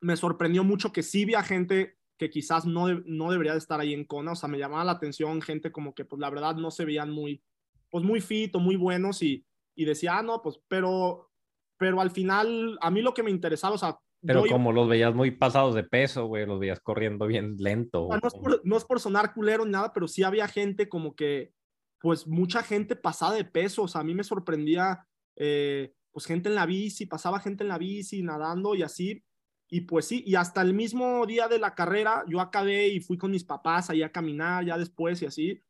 [0.00, 3.92] me sorprendió mucho que sí había gente que quizás no, no debería de estar ahí
[3.94, 6.70] en Kona, o sea, me llamaba la atención gente como que, pues la verdad, no
[6.70, 7.42] se veían muy,
[7.90, 9.44] pues muy fit o muy buenos y,
[9.74, 11.30] y decía, ah, no, pues, pero,
[11.78, 14.88] pero al final, a mí lo que me interesaba, o sea, pero iba- como los
[14.88, 18.06] veías muy pasados de peso, güey, los veías corriendo bien lento.
[18.08, 21.16] no, es por, no es por sonar culero ni nada, pero sí había gente como
[21.16, 21.52] que,
[22.02, 26.48] pues mucha gente pasada de peso, o sea, a mí me sorprendía, eh, pues gente
[26.48, 29.24] en la bici, pasaba gente en la bici, nadando y así,
[29.70, 33.16] y pues sí, y hasta el mismo día de la carrera yo acabé y fui
[33.16, 35.62] con mis papás ahí a caminar ya después y así.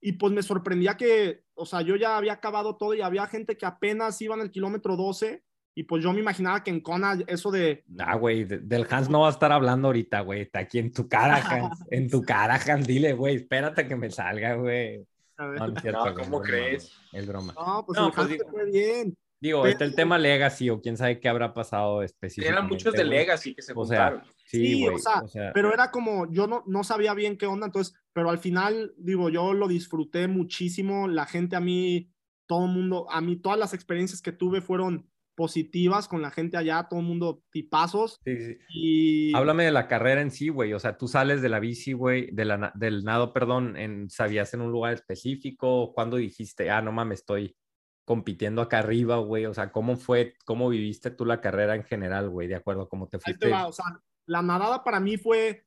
[0.00, 3.56] Y pues me sorprendía que, o sea, yo ya había acabado todo y había gente
[3.56, 5.42] que apenas iba en el kilómetro 12
[5.74, 7.84] y pues yo me imaginaba que en Kona eso de...
[7.98, 10.42] Ah, güey, del Hans no va a estar hablando ahorita, güey.
[10.42, 11.84] Está aquí en tu cara, Hans.
[11.90, 12.86] en tu cara, Hans.
[12.86, 15.04] Dile, güey, espérate que me salga, güey.
[15.40, 16.92] No, no, cierto, ¿cómo crees?
[17.12, 17.54] Es broma.
[17.54, 19.16] No, pues no, pues, digo, fue bien.
[19.40, 22.58] Digo, está el tema Legacy o quién sabe qué habrá pasado específicamente.
[22.58, 24.22] Eran muchos de Legacy que se juntaron.
[24.44, 24.96] sí, güey.
[24.96, 28.38] o, sea, pero era como, yo no, no sabía bien qué onda, entonces, pero al
[28.38, 31.08] final, digo, yo lo disfruté muchísimo.
[31.08, 32.12] La gente a mí,
[32.46, 35.10] todo el mundo, a mí todas las experiencias que tuve fueron
[35.40, 38.20] positivas con la gente allá, todo el mundo tipazos.
[38.26, 38.58] Sí, sí.
[38.68, 39.34] Y...
[39.34, 40.74] Háblame de la carrera en sí, güey.
[40.74, 44.52] O sea, tú sales de la bici, güey, de la, del nado, perdón, en, ¿sabías
[44.52, 45.94] en un lugar específico?
[45.94, 47.56] ¿Cuándo dijiste, ah, no mames, estoy
[48.04, 49.46] compitiendo acá arriba, güey?
[49.46, 52.46] O sea, ¿cómo fue, cómo viviste tú la carrera en general, güey?
[52.46, 53.50] De acuerdo a cómo te fuiste.
[53.50, 53.86] o sea,
[54.26, 55.64] la nadada para mí fue,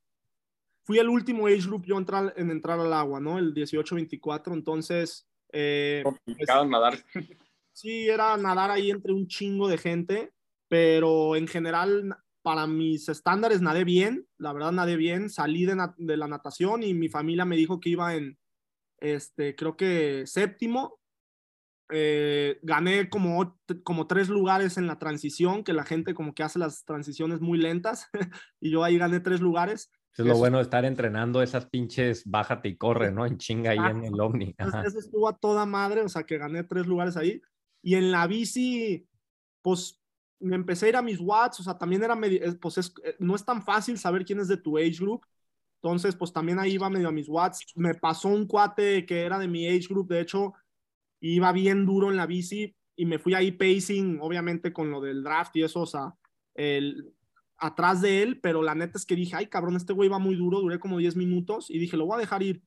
[0.84, 3.40] fui el último age group yo entrar, en entrar al agua, ¿no?
[3.40, 5.28] El 18-24, entonces...
[5.52, 6.94] Eh, Complicado pues, nadar.
[7.74, 10.32] sí era nadar ahí entre un chingo de gente,
[10.68, 15.76] pero en general para mis estándares nadé bien, la verdad nadé bien, salí de,
[16.18, 18.38] la natación y mi familia me dijo que iba en,
[19.00, 21.00] este, creo que séptimo,
[21.90, 26.60] eh, gané como, como tres lugares en la transición, que la gente como que hace
[26.60, 28.10] las transiciones muy lentas,
[28.60, 29.90] y yo ahí gané tres lugares.
[30.18, 33.26] es lo bueno de estar entrenando esas pinches bájate y corre, ¿no?
[33.26, 34.54] En chinga ahí en el Omni.
[34.58, 37.42] Eso estuvo a toda madre, o sea que gané tres lugares ahí.
[37.84, 39.08] Y en la bici,
[39.62, 40.02] pues
[40.40, 43.16] me empecé a ir a mis watts, o sea, también era medio, pues es, eh,
[43.20, 45.26] no es tan fácil saber quién es de tu age group.
[45.82, 47.66] Entonces, pues también ahí iba medio a mis watts.
[47.76, 50.54] Me pasó un cuate que era de mi age group, de hecho,
[51.20, 55.24] iba bien duro en la bici y me fui ahí pacing, obviamente con lo del
[55.24, 56.16] draft y eso, o sea,
[56.54, 57.14] el,
[57.58, 60.36] atrás de él, pero la neta es que dije, ay cabrón, este güey va muy
[60.36, 62.62] duro, duré como 10 minutos y dije, lo voy a dejar ir.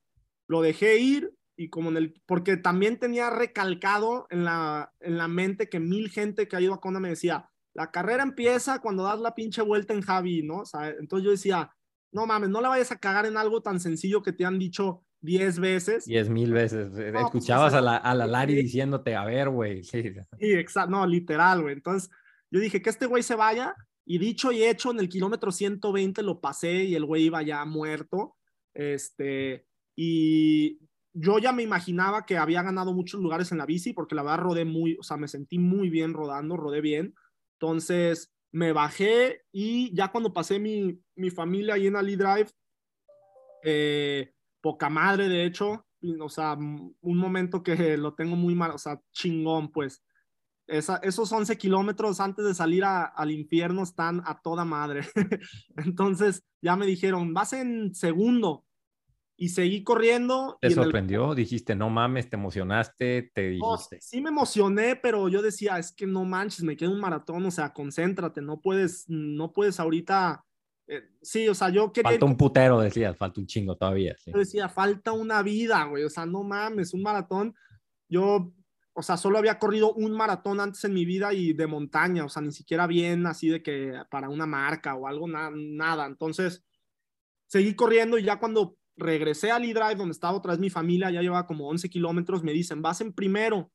[0.48, 5.28] Lo dejé ir y como en el, porque también tenía recalcado en la, en la
[5.28, 9.04] mente que mil gente que ha ido a Kona me decía, la carrera empieza cuando
[9.04, 10.58] das la pinche vuelta en Javi, ¿no?
[10.58, 11.70] O sea, entonces yo decía,
[12.12, 15.04] no mames, no la vayas a cagar en algo tan sencillo que te han dicho
[15.20, 16.04] diez veces.
[16.06, 16.88] Diez mil veces.
[16.98, 19.82] Eh, pues, Escuchabas a, la, a la Lari diciéndote, a ver, güey.
[19.84, 20.02] Sí,
[20.38, 21.74] sí exacto, no, literal, güey.
[21.74, 22.10] Entonces
[22.50, 26.22] yo dije que este güey se vaya y dicho y hecho, en el kilómetro 120
[26.22, 28.36] lo pasé y el güey iba ya muerto.
[28.72, 30.78] Este, y
[31.18, 34.40] yo ya me imaginaba que había ganado muchos lugares en la bici porque la verdad
[34.40, 37.14] rodé muy, o sea, me sentí muy bien rodando, rodé bien.
[37.58, 42.50] Entonces me bajé y ya cuando pasé mi, mi familia ahí en Ali Drive,
[43.64, 45.86] eh, poca madre de hecho,
[46.20, 50.02] o sea, un momento que lo tengo muy mal, o sea, chingón, pues.
[50.68, 55.02] Esa, esos 11 kilómetros antes de salir al infierno están a toda madre.
[55.76, 58.65] Entonces ya me dijeron, vas en segundo,
[59.36, 60.58] y seguí corriendo.
[60.60, 61.34] ¿Te sorprendió?
[61.34, 64.00] Dijiste, no mames, te emocionaste, te dijiste.
[64.00, 67.50] sí me emocioné, pero yo decía, es que no manches, me queda un maratón, o
[67.50, 70.42] sea, concéntrate, no puedes, no puedes ahorita.
[70.88, 72.12] Eh, sí, o sea, yo quería.
[72.12, 74.16] Falta un putero, decías, falta un chingo todavía.
[74.24, 77.54] Yo decía, falta una vida, güey, o sea, no mames, un maratón.
[78.08, 78.54] Yo,
[78.94, 82.28] o sea, solo había corrido un maratón antes en mi vida y de montaña, o
[82.30, 86.06] sea, ni siquiera bien así de que para una marca o algo, nada.
[86.06, 86.64] Entonces,
[87.46, 91.22] seguí corriendo y ya cuando regresé al E-Drive donde estaba otra vez mi familia, ya
[91.22, 93.70] llevaba como 11 kilómetros, me dicen, vas en primero.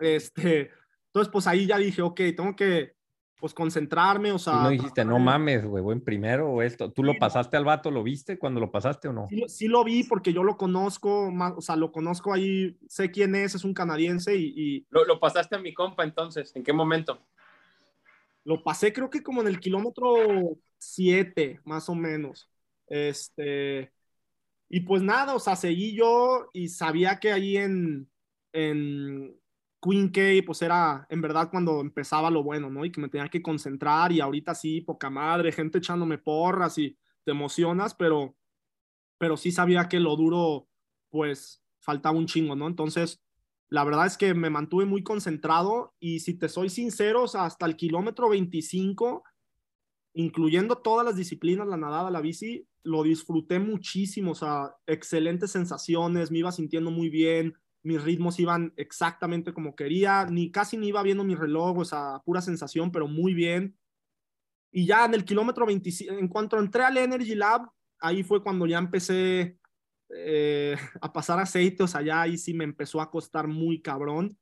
[0.00, 0.70] Este,
[1.06, 2.94] entonces, pues ahí ya dije, ok, tengo que,
[3.38, 4.62] pues, concentrarme, o sea...
[4.62, 6.90] no dijiste, no mames, güey, voy en primero o esto.
[6.90, 9.28] ¿Tú lo pasaste al vato, lo viste cuando lo pasaste o no?
[9.48, 13.54] Sí, lo vi porque yo lo conozco, o sea, lo conozco ahí, sé quién es,
[13.54, 14.86] es un canadiense y...
[14.90, 17.20] Lo, lo pasaste a mi compa entonces, ¿en qué momento?
[18.44, 22.50] Lo pasé creo que como en el kilómetro 7, más o menos.
[22.86, 23.93] Este,
[24.74, 28.10] y pues nada, o sea, seguí yo y sabía que ahí en,
[28.52, 29.40] en
[29.80, 32.84] Queen K, pues era en verdad cuando empezaba lo bueno, ¿no?
[32.84, 36.98] Y que me tenía que concentrar y ahorita sí, poca madre, gente echándome porras y
[37.22, 38.34] te emocionas, pero,
[39.16, 40.66] pero sí sabía que lo duro,
[41.08, 42.66] pues faltaba un chingo, ¿no?
[42.66, 43.22] Entonces,
[43.68, 47.76] la verdad es que me mantuve muy concentrado y si te soy sincero, hasta el
[47.76, 49.22] kilómetro 25,
[50.14, 56.30] incluyendo todas las disciplinas, la nadada, la bici, lo disfruté muchísimo, o sea, excelentes sensaciones,
[56.30, 61.02] me iba sintiendo muy bien, mis ritmos iban exactamente como quería, ni casi ni iba
[61.02, 63.76] viendo mi reloj, o sea, pura sensación, pero muy bien.
[64.72, 67.68] Y ya en el kilómetro 25, en cuanto entré al Energy Lab,
[68.00, 69.58] ahí fue cuando ya empecé
[70.14, 74.38] eh, a pasar aceite, o sea, ya ahí sí me empezó a costar muy cabrón.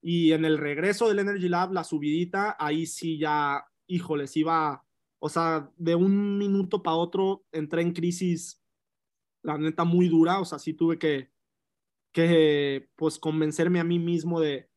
[0.00, 4.84] Y en el regreso del Energy Lab, la subidita, ahí sí ya, híjoles, iba
[5.18, 8.62] o sea, de un minuto para otro entré en crisis,
[9.42, 11.30] la neta, muy dura, o sea, sí tuve que,
[12.12, 14.68] que pues, convencerme a mí mismo de,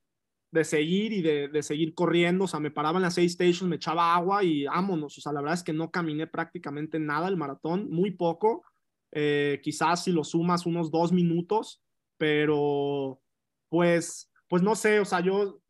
[0.51, 3.63] de seguir y de, de, seguir corriendo, o sea, me paraba en las seis stations,
[3.63, 7.27] me echaba agua y vámonos, o sea, la verdad es que no caminé prácticamente nada
[7.27, 8.63] el maratón, muy poco,
[9.11, 11.81] eh, quizás si lo sumas unos dos minutos,
[12.17, 13.21] pero
[13.69, 15.61] pues, pues no sé, o sea, yo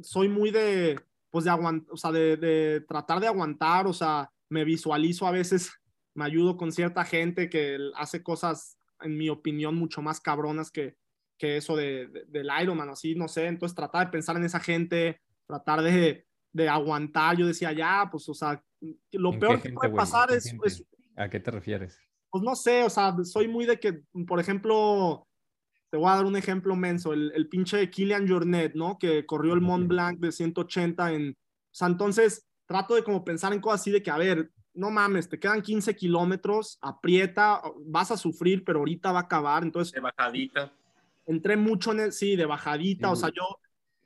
[0.00, 1.00] soy muy de,
[1.34, 5.32] pues de aguantar, o sea, de, de, tratar de aguantar, o sea, me visualizo a
[5.32, 5.72] veces,
[6.14, 10.94] me ayudo con cierta gente que hace cosas, en mi opinión, mucho más cabronas que,
[11.36, 14.60] que eso de, de, del Ironman, así, no sé, entonces tratar de pensar en esa
[14.60, 18.62] gente, tratar de, de aguantar, yo decía, ya, pues, o sea,
[19.10, 20.84] lo peor que puede pasar es, es,
[21.16, 21.98] ¿A qué te refieres?
[22.30, 25.26] Pues no sé, o sea, soy muy de que, por ejemplo,
[25.94, 28.98] te voy a dar un ejemplo menso, el, el pinche Kilian Jornet, ¿no?
[28.98, 31.30] Que corrió el Mont Blanc de 180 en...
[31.30, 31.34] O
[31.70, 35.28] sea, entonces trato de como pensar en cosas así de que, a ver, no mames,
[35.28, 39.94] te quedan 15 kilómetros, aprieta, vas a sufrir, pero ahorita va a acabar, entonces...
[39.94, 40.72] De bajadita.
[41.26, 43.44] Entré mucho en el, sí, de bajadita, o sea, yo,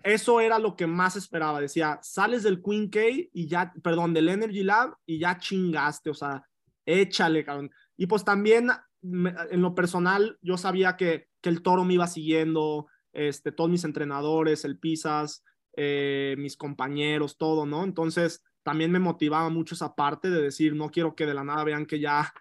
[0.02, 3.00] eso era lo que más esperaba, decía, sales del Queen K
[3.32, 6.44] y ya, perdón, del Energy Lab y ya chingaste, o sea,
[6.84, 7.70] échale, cabrón.
[7.96, 8.68] Y pues también
[9.02, 13.84] en lo personal, yo sabía que, que el toro me iba siguiendo, este, todos mis
[13.84, 15.44] entrenadores, el Pisas,
[15.76, 17.84] eh, mis compañeros, todo, ¿no?
[17.84, 21.64] Entonces, también me motivaba mucho esa parte de decir, no quiero que de la nada
[21.64, 22.32] vean que ya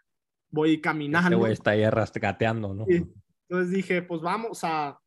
[0.49, 1.29] voy caminando.
[1.29, 2.85] Este güey está ahí rascateando, ¿no?
[2.85, 3.05] Sí.
[3.49, 4.99] Entonces dije, pues vamos a,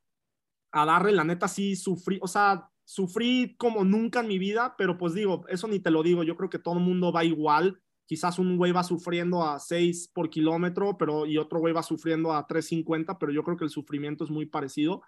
[0.73, 4.97] a darle, la neta sí sufrí, o sea, sufrí como nunca en mi vida, pero
[4.97, 7.81] pues digo, eso ni te lo digo, yo creo que todo el mundo va igual,
[8.11, 12.33] quizás un güey va sufriendo a 6 por kilómetro, pero y otro güey va sufriendo
[12.33, 15.03] a 3.50, pero yo creo que el sufrimiento es muy parecido.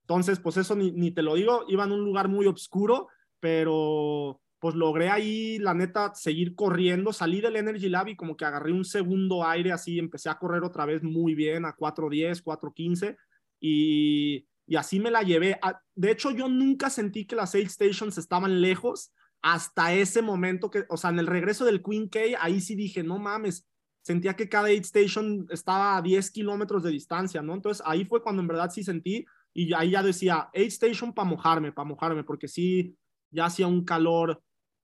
[0.00, 3.06] Entonces, pues eso ni, ni, te lo digo, iba en un lugar muy oscuro,
[3.38, 8.44] pero pues logré ahí, la neta, seguir corriendo, salí del Energy Lab y como que
[8.44, 13.16] agarré un segundo aire así, empecé a correr otra vez muy bien a 4.10, 4.15
[13.60, 15.60] y, y así me la llevé.
[15.94, 19.12] De hecho, yo nunca sentí que las aid stations estaban lejos
[19.42, 23.02] hasta ese momento que, o sea, en el regreso del Queen K, ahí sí dije,
[23.02, 23.68] no mames,
[24.02, 27.54] sentía que cada aid station estaba a 10 kilómetros de distancia, ¿no?
[27.54, 31.28] Entonces ahí fue cuando en verdad sí sentí y ahí ya decía, aid station para
[31.28, 32.96] mojarme, para mojarme, porque sí,
[33.30, 34.42] ya hacía un calor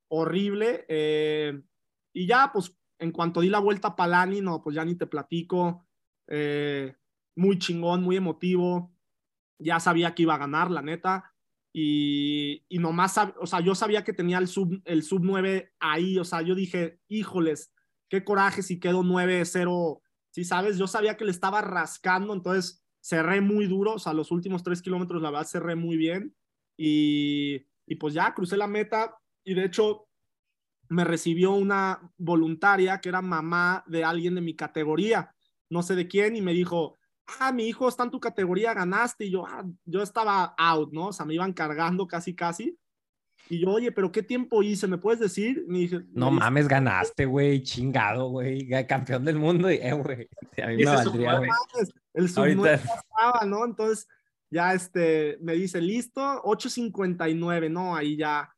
[0.08, 0.84] horrible.
[0.88, 1.60] Eh,
[2.12, 5.06] y ya, pues, en cuanto di la vuelta a Palani, no, pues ya ni te
[5.06, 5.86] platico.
[6.26, 6.94] Eh,
[7.36, 8.92] muy chingón, muy emotivo.
[9.58, 11.32] Ya sabía que iba a ganar, la neta.
[11.80, 16.18] Y, y nomás, o sea, yo sabía que tenía el sub, el sub 9 ahí.
[16.18, 17.72] O sea, yo dije, híjoles,
[18.08, 20.00] qué coraje si quedo 9-0.
[20.32, 23.94] Sí, sabes, yo sabía que le estaba rascando, entonces cerré muy duro.
[23.94, 26.34] O sea, los últimos tres kilómetros, la verdad, cerré muy bien.
[26.76, 30.08] Y, y pues ya crucé la meta y de hecho
[30.88, 35.32] me recibió una voluntaria que era mamá de alguien de mi categoría,
[35.70, 36.97] no sé de quién, y me dijo,
[37.40, 41.08] ah, mi hijo está en tu categoría, ganaste, y yo, ah, yo estaba out, ¿no?
[41.08, 42.78] O sea, me iban cargando casi, casi.
[43.50, 44.86] Y yo, oye, pero ¿qué tiempo hice?
[44.86, 45.64] ¿Me puedes decir?
[45.68, 50.28] Me dije, no me mames, ganaste, güey, chingado, güey, campeón del mundo, eh, güey.
[50.62, 51.50] A mí me valdría, güey.
[52.14, 53.64] El sub estaba, ¿no?
[53.64, 54.06] Entonces,
[54.50, 57.94] ya este, me dice, listo, 8.59, ¿no?
[57.94, 58.54] Ahí ya,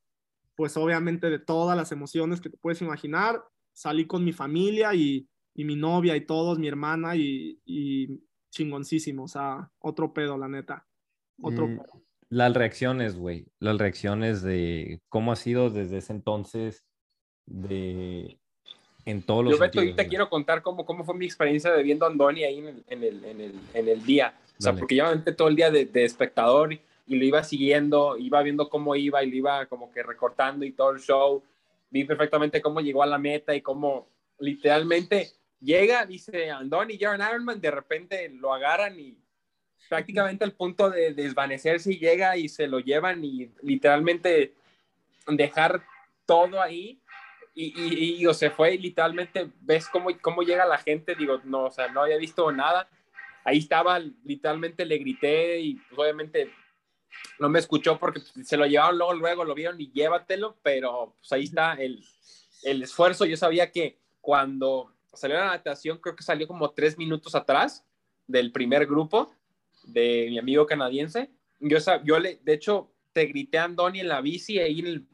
[0.57, 5.29] pues obviamente de todas las emociones que te puedes imaginar, salí con mi familia y,
[5.55, 10.49] y mi novia y todos, mi hermana y, y, chingoncísimo, o sea, otro pedo, la
[10.49, 10.87] neta,
[11.41, 12.03] otro mm, pedo.
[12.29, 16.85] Las reacciones, güey, las reacciones de cómo ha sido desde ese entonces,
[17.47, 18.39] de
[19.05, 22.05] en todos los Yo, Beto, ahorita quiero contar cómo, cómo fue mi experiencia de viendo
[22.05, 24.35] a Andoni ahí en el, en el, en el, en el día.
[24.59, 24.81] O sea, Dale.
[24.81, 28.43] porque yo me todo el día de, de espectador y, y lo iba siguiendo, iba
[28.43, 31.43] viendo cómo iba y lo iba como que recortando y todo el show.
[31.91, 34.07] Vi perfectamente cómo llegó a la meta y cómo
[34.39, 35.31] literalmente
[35.61, 39.19] llega, dice Andoni, Jaron Ironman, de repente lo agarran y
[39.89, 44.55] prácticamente al punto de desvanecerse y llega y se lo llevan y literalmente
[45.27, 45.83] dejar
[46.27, 47.01] todo ahí
[47.55, 51.41] y, y, y o se fue y literalmente ves cómo, cómo llega la gente, digo,
[51.45, 52.89] no, o sea, no había visto nada.
[53.45, 56.53] Ahí estaba, literalmente le grité y pues, obviamente
[57.39, 61.33] no me escuchó porque se lo llevaron luego, luego lo vieron y llévatelo, pero pues
[61.33, 62.05] ahí está el,
[62.63, 63.25] el esfuerzo.
[63.25, 67.85] Yo sabía que cuando salió la natación, creo que salió como tres minutos atrás
[68.27, 69.33] del primer grupo
[69.85, 71.31] de mi amigo canadiense.
[71.59, 75.09] Yo, yo le, de hecho, te grité a Andoni en la bici ahí en el,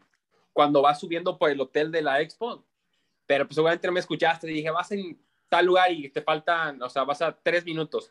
[0.52, 2.64] cuando vas subiendo por el hotel de la expo,
[3.26, 4.46] pero pues obviamente no me escuchaste.
[4.46, 5.18] Dije, vas en
[5.48, 8.10] tal lugar y te faltan, o sea, vas a tres minutos,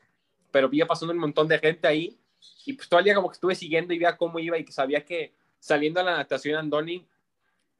[0.52, 2.18] pero vi pasando un montón de gente ahí
[2.66, 4.72] y pues todo el día como que estuve siguiendo y veía cómo iba y que
[4.72, 7.06] sabía que saliendo a la natación Andoni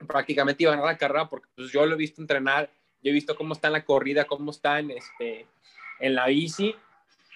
[0.08, 2.70] prácticamente iba a ganar la carrera porque pues, yo lo he visto entrenar,
[3.06, 5.46] yo he visto cómo está en la corrida, cómo está en, este,
[6.00, 6.74] en la bici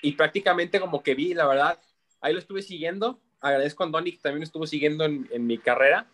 [0.02, 1.80] y prácticamente como que vi, la verdad,
[2.22, 3.20] ahí lo estuve siguiendo.
[3.40, 6.08] Agradezco a Andoni que también estuvo siguiendo en, en, mi carrera.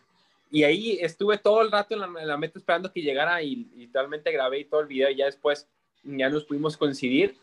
[0.51, 3.72] Y ahí estuve todo el rato en la, en la meta esperando que llegara y,
[3.78, 5.70] y realmente grabé todo el video y ya después
[6.03, 7.38] ya nos pudimos coincidir.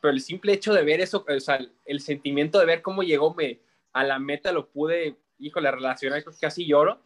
[0.00, 3.34] Pero el simple hecho de ver eso, o sea, el, sentimiento de ver cómo llegó
[3.34, 3.58] me,
[3.92, 7.00] a la meta lo pude, híjole, relacionar, casi lloro.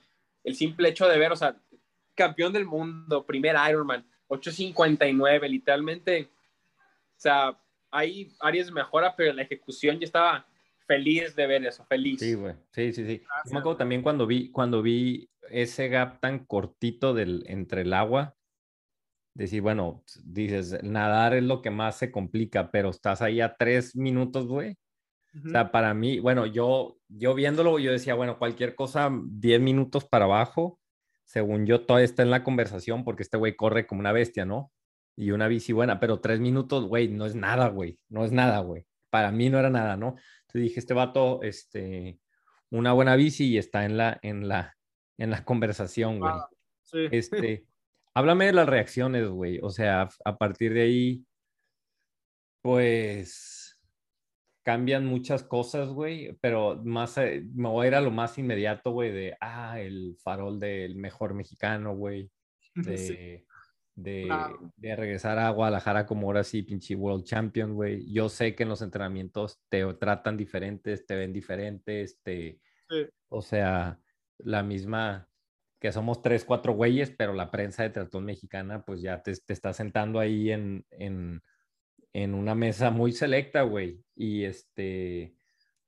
[0.45, 1.57] El simple hecho de ver, o sea,
[2.15, 6.31] campeón del mundo, primer Ironman, 8.59, literalmente,
[6.73, 7.61] o sea,
[7.91, 10.47] hay áreas mejora, pero la ejecución yo estaba
[10.87, 12.21] feliz de ver eso, feliz.
[12.21, 13.23] Sí, güey, sí, sí, sí.
[13.45, 17.93] Yo me acuerdo también cuando vi, cuando vi ese gap tan cortito del, entre el
[17.93, 18.37] agua,
[19.35, 23.97] decir, bueno, dices, nadar es lo que más se complica, pero estás ahí a tres
[23.97, 24.77] minutos, güey.
[25.47, 30.05] O sea, para mí, bueno, yo, yo viéndolo, yo decía, bueno, cualquier cosa, 10 minutos
[30.05, 30.80] para abajo,
[31.31, 34.73] según yo, todavía está en la conversación porque este güey corre como una bestia, ¿no?
[35.17, 38.59] Y una bici buena, pero tres minutos, güey, no es nada, güey, no es nada,
[38.59, 38.85] güey.
[39.11, 40.17] Para mí no era nada, ¿no?
[40.41, 42.19] Entonces dije, este vato, este,
[42.71, 44.77] una buena bici y está en la, en la,
[45.19, 46.33] en la conversación, güey.
[46.35, 46.49] Ah,
[46.83, 47.07] sí.
[47.13, 47.65] Este,
[48.15, 49.61] háblame de las reacciones, güey.
[49.63, 51.25] O sea, a partir de ahí,
[52.61, 53.60] pues
[54.63, 58.93] cambian muchas cosas, güey, pero más, eh, me voy a ir a lo más inmediato,
[58.93, 62.31] güey, de, ah, el farol del mejor mexicano, güey,
[62.75, 63.47] de, sí.
[63.97, 68.11] de, regresar a Guadalajara como ahora sí, pinche World Champion, güey.
[68.13, 73.07] Yo sé que en los entrenamientos te tratan diferentes, te ven diferentes, te, Sí.
[73.29, 74.01] o sea,
[74.39, 75.29] la misma,
[75.81, 79.53] que somos tres, cuatro güeyes, pero la prensa de tratón mexicana, pues ya te, te
[79.53, 81.41] está sentando ahí en, en,
[82.13, 84.03] en una mesa muy selecta, güey.
[84.17, 85.35] Y este,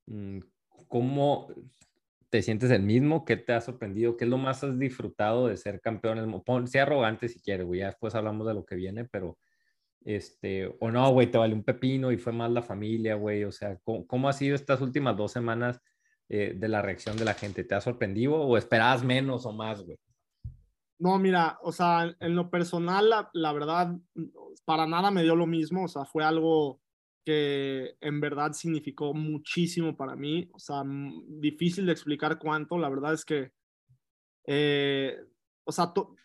[0.06, 0.38] mm,
[0.88, 1.48] ¿cómo
[2.30, 3.24] te sientes el mismo?
[3.24, 4.16] ¿Qué te ha sorprendido?
[4.16, 6.42] ¿Qué es lo más has disfrutado de ser campeón?
[6.44, 7.80] Pon, sea arrogante si quieres, güey.
[7.80, 9.38] Ya después hablamos de lo que viene, pero
[10.04, 13.44] este, o no, güey, te vale un pepino y fue más la familia, güey.
[13.44, 15.80] O sea, ¿cómo, cómo ha sido estas últimas dos semanas
[16.28, 17.64] eh, de la reacción de la gente?
[17.64, 19.98] ¿Te ha sorprendido o esperabas menos o más, güey?
[21.02, 23.98] No, mira, o sea, en lo personal, la, verdad,
[24.64, 26.80] para nada me dio lo mismo, o sea, fue algo
[27.24, 32.88] que en verdad significó muchísimo para mí, o sea, m- difícil de explicar cuánto, la
[32.88, 33.50] verdad es que,
[34.46, 35.18] eh,
[35.64, 36.16] o sea, to-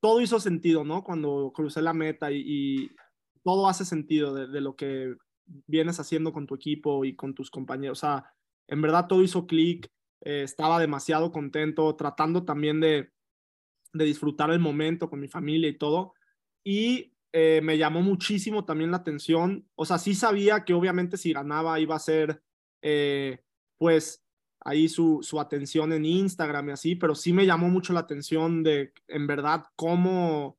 [0.00, 1.04] todo hizo sentido, ¿no?
[1.04, 2.90] Cuando crucé la meta y,
[3.44, 5.14] todo hace sentido de, de lo que
[5.66, 8.34] vienes haciendo con tu equipo y con tus compañeros, o sea,
[8.68, 9.88] en verdad todo hizo clic,
[10.24, 13.10] eh, estaba demasiado contento, tratando también de
[13.92, 16.14] de disfrutar el momento con mi familia y todo.
[16.64, 19.66] Y eh, me llamó muchísimo también la atención.
[19.74, 22.42] O sea, sí sabía que obviamente si ganaba iba a ser,
[22.82, 23.42] eh,
[23.78, 24.24] pues,
[24.64, 28.62] ahí su, su atención en Instagram y así, pero sí me llamó mucho la atención
[28.62, 30.58] de, en verdad, cómo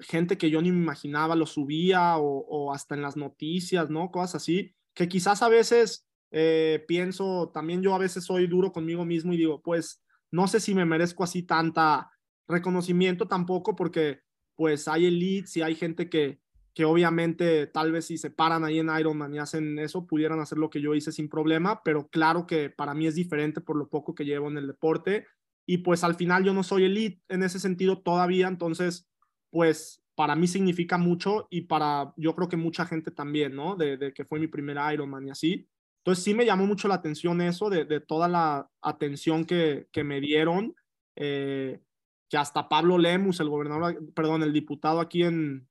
[0.00, 4.10] gente que yo ni me imaginaba lo subía o, hasta en las noticias, ¿no?
[4.10, 9.04] Cosas así, que quizás a veces eh, pienso, también yo a veces soy duro conmigo
[9.04, 12.10] mismo y digo, pues, no sé si me merezco así tanta
[12.48, 14.20] reconocimiento tampoco porque
[14.54, 16.40] pues hay elites y hay gente que,
[16.74, 20.58] que obviamente tal vez si se paran ahí en Ironman y hacen eso, pudieran hacer
[20.58, 23.88] lo que yo hice sin problema, pero claro que para mí es diferente por lo
[23.88, 25.26] poco que llevo en el deporte
[25.66, 29.08] y pues al final yo no soy elite en ese sentido todavía, entonces
[29.50, 33.76] pues para mí significa mucho y para yo creo que mucha gente también, ¿no?
[33.76, 35.68] De, que fue mi primer Ironman y así.
[35.98, 40.04] Entonces sí me llamó mucho la atención eso, de, de toda la atención que, que
[40.04, 40.74] me dieron.
[41.16, 41.80] Eh,
[42.28, 45.68] que hasta Pablo Lemus, el gobernador, perdón, el diputado aquí en,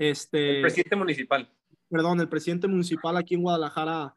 [0.00, 1.52] este, El presidente municipal.
[1.90, 4.16] perdón, el presidente municipal aquí en Guadalajara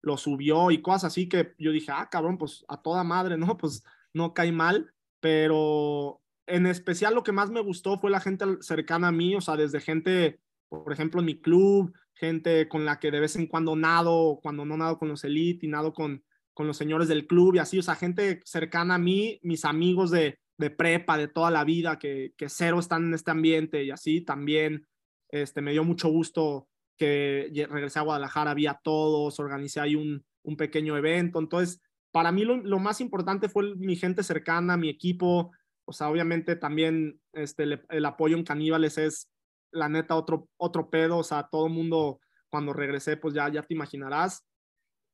[0.00, 3.46] lo subió y cosas así que yo dije, ah, cabrón, pues a toda madre, ¿no?
[3.58, 3.82] Pues
[4.12, 9.08] no cae mal, pero en especial lo que más me gustó fue la gente cercana
[9.08, 10.38] a mí, o sea, desde gente,
[10.68, 14.64] por ejemplo, en mi club, gente con la que de vez en cuando nado, cuando
[14.64, 16.22] no nado con los elite y nado con,
[16.52, 20.12] con los señores del club y así, o sea, gente cercana a mí, mis amigos
[20.12, 23.90] de, de prepa, de toda la vida, que, que cero están en este ambiente y
[23.90, 24.86] así también.
[25.30, 30.24] Este, me dio mucho gusto que regresé a Guadalajara, vi a todos, organicé ahí un,
[30.42, 31.40] un pequeño evento.
[31.40, 31.82] Entonces,
[32.12, 35.50] para mí lo, lo, más importante fue mi gente cercana, mi equipo.
[35.86, 39.28] O sea, obviamente también este, el, el apoyo en Caníbales es,
[39.74, 41.18] la neta, otro, otro pedo.
[41.18, 44.46] O sea, todo el mundo, cuando regresé, pues ya, ya te imaginarás.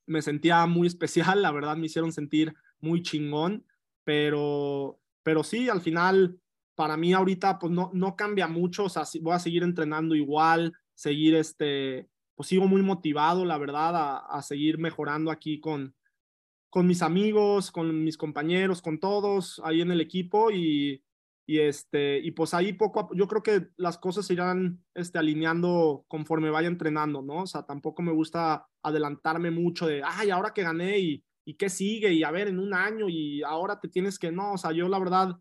[0.07, 3.64] Me sentía muy especial, la verdad, me hicieron sentir muy chingón,
[4.05, 6.40] pero, pero sí, al final,
[6.74, 8.84] para mí ahorita, pues no, no cambia mucho.
[8.84, 13.96] O sea, voy a seguir entrenando igual, seguir este, pues sigo muy motivado, la verdad,
[13.96, 15.94] a, a, seguir mejorando aquí con,
[16.70, 21.02] con mis amigos, con mis compañeros, con todos ahí en el equipo y,
[21.46, 26.04] Y, este, y pues ahí poco yo creo que las cosas se irán este, alineando
[26.06, 27.42] conforme vaya entrenando, ¿no?
[27.42, 31.68] O sea, tampoco me gusta adelantarme mucho de, ay, ahora que gané y, y qué
[31.68, 34.70] sigue y a ver, en un año y ahora te tienes que, no, o sea,
[34.70, 35.36] yo la verdad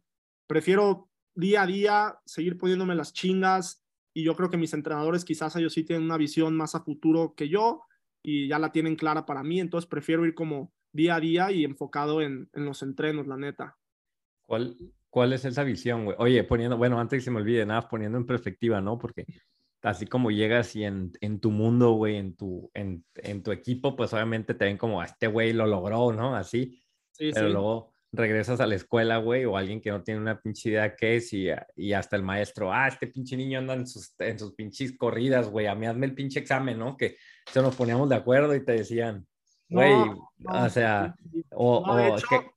[0.48, 5.56] prefiero día a día seguir poniéndome las chingas y yo creo que mis entrenadores quizás
[5.56, 7.84] ellos sí tienen una visión más a futuro que yo
[8.24, 11.64] y ya la tienen clara para mí, entonces prefiero ir como día a día y
[11.64, 13.78] enfocado en, en los entrenos, la neta.
[14.48, 14.78] ¿Cuál,
[15.12, 16.18] ¿Cuál es esa visión, güey?
[16.20, 18.98] Oye, poniendo, bueno, antes que se me olvide, nada, poniendo en perspectiva, ¿no?
[18.98, 19.28] Porque
[19.82, 23.96] así como llegas y en, en tu mundo, güey, en tu, en, en, tu equipo,
[23.96, 26.36] pues obviamente te ven como, este güey lo logró, ¿no?
[26.36, 26.82] Así.
[27.12, 30.70] Sí, pero luego regresas a la escuela, güey, o alguien que no tiene una pinche
[30.70, 34.14] idea qué es y, y hasta el maestro, ah, este pinche niño anda en sus,
[34.20, 36.98] en sus pinches corridas, güey, a mí hazme el pinche examen, ¿no?
[36.98, 37.18] Que
[37.52, 39.28] se nos poníamos de acuerdo y te decían,
[39.70, 39.94] Güey,
[40.46, 41.16] o sea,
[41.52, 41.86] o,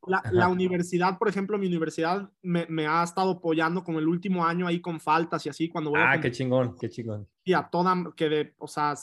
[0.06, 4.66] la, universidad, por ejemplo, mi universidad me, me, ha estado apoyando con el último año
[4.66, 7.28] ahí con faltas y así cuando voy Ah, qué chingón, qué chingón.
[7.44, 8.94] Y a toda, que de, o sea,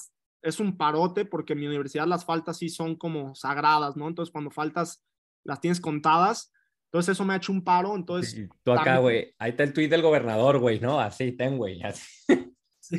[0.42, 4.08] es un parote porque en mi universidad las faltas sí son como sagradas, ¿no?
[4.08, 5.06] Entonces cuando faltas
[5.44, 6.52] las tienes contadas,
[6.86, 8.50] entonces eso me ha hecho un paro, entonces...
[8.64, 11.00] tú acá, güey, ahí está el tweet del gobernador, güey, ¿no?
[11.00, 12.08] Así, ten, güey, así.
[12.82, 12.98] Sí.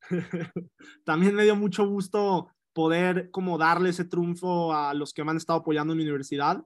[1.04, 2.48] también me dio mucho gusto
[2.78, 6.64] poder como darle ese triunfo a los que me han estado apoyando en mi universidad,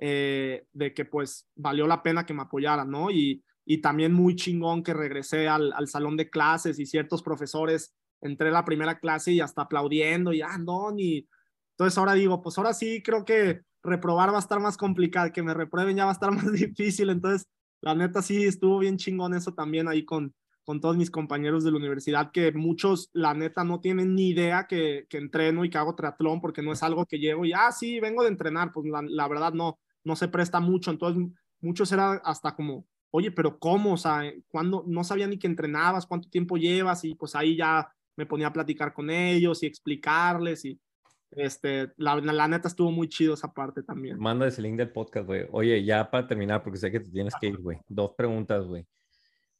[0.00, 3.12] eh, de que pues valió la pena que me apoyaran, ¿no?
[3.12, 7.94] Y, y también muy chingón que regresé al, al, salón de clases y ciertos profesores,
[8.20, 11.28] entré a la primera clase y hasta aplaudiendo y, ah, no, y
[11.74, 15.44] entonces ahora digo, pues ahora sí creo que reprobar va a estar más complicado, que
[15.44, 17.46] me reprueben ya va a estar más difícil, entonces
[17.80, 20.34] la neta sí estuvo bien chingón eso también ahí con,
[20.64, 24.66] con todos mis compañeros de la universidad, que muchos, la neta, no tienen ni idea
[24.68, 27.72] que, que entreno y que hago triatlón, porque no es algo que llego y, ah,
[27.72, 31.22] sí, vengo de entrenar, pues la, la verdad no, no se presta mucho, entonces
[31.60, 33.94] muchos era hasta como, oye, pero ¿cómo?
[33.94, 37.92] O sea, cuando no sabía ni que entrenabas, cuánto tiempo llevas y pues ahí ya
[38.16, 40.80] me ponía a platicar con ellos y explicarles y
[41.32, 44.18] este, la, la neta estuvo muy chido esa parte también.
[44.18, 45.46] Manda ese link del podcast, güey.
[45.50, 47.78] Oye, ya para terminar, porque sé que te tienes que ir, güey.
[47.88, 48.86] Dos preguntas, güey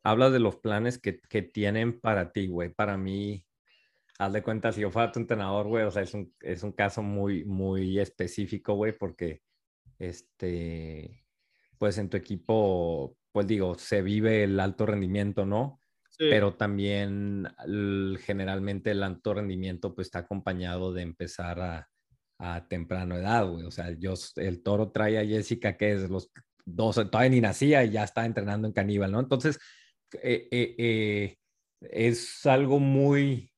[0.03, 2.71] hablas de los planes que, que tienen para ti, güey.
[2.71, 3.45] Para mí,
[4.19, 6.73] haz de cuenta, si yo fuera tu entrenador, güey, o sea, es un, es un
[6.73, 9.43] caso muy, muy específico, güey, porque,
[9.99, 11.25] este,
[11.79, 15.81] pues en tu equipo, pues digo, se vive el alto rendimiento, ¿no?
[16.11, 16.27] Sí.
[16.29, 17.49] Pero también
[18.21, 21.89] generalmente el alto rendimiento pues está acompañado de empezar a,
[22.39, 23.65] a temprano edad, güey.
[23.65, 26.31] O sea, yo, el toro trae a Jessica que es los
[26.65, 29.21] dos, todavía ni nacía y ya está entrenando en caníbal, ¿no?
[29.21, 29.59] Entonces,
[30.23, 31.37] eh, eh, eh,
[31.81, 33.51] es algo muy,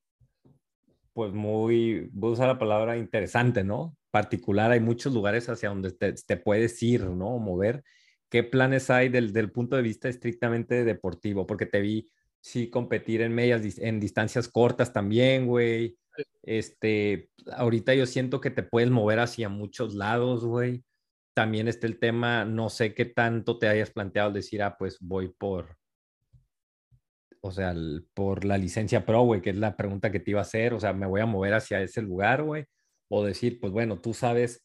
[1.13, 3.97] pues muy, voy a usar la palabra interesante, ¿no?
[4.11, 7.39] Particular, hay muchos lugares hacia donde te, puedes ir, ¿no?
[7.39, 7.85] Mover.
[8.31, 11.47] ¿Qué planes hay del, del, punto de vista estrictamente deportivo?
[11.47, 15.97] Porque te vi, sí, competir en medias, en distancias cortas también, güey.
[16.43, 20.85] Este, ahorita yo siento que te puedes mover hacia muchos lados, güey.
[21.35, 25.29] También está el tema, no sé qué tanto te hayas planteado decir, ah, pues voy
[25.29, 25.77] por,
[27.47, 27.75] o sea,
[28.15, 30.81] por la licencia pro, güey, que es la pregunta que te iba a hacer, o
[30.81, 32.65] sea, me voy a mover hacia ese lugar, güey,
[33.11, 34.65] o decir, pues bueno, tú sabes,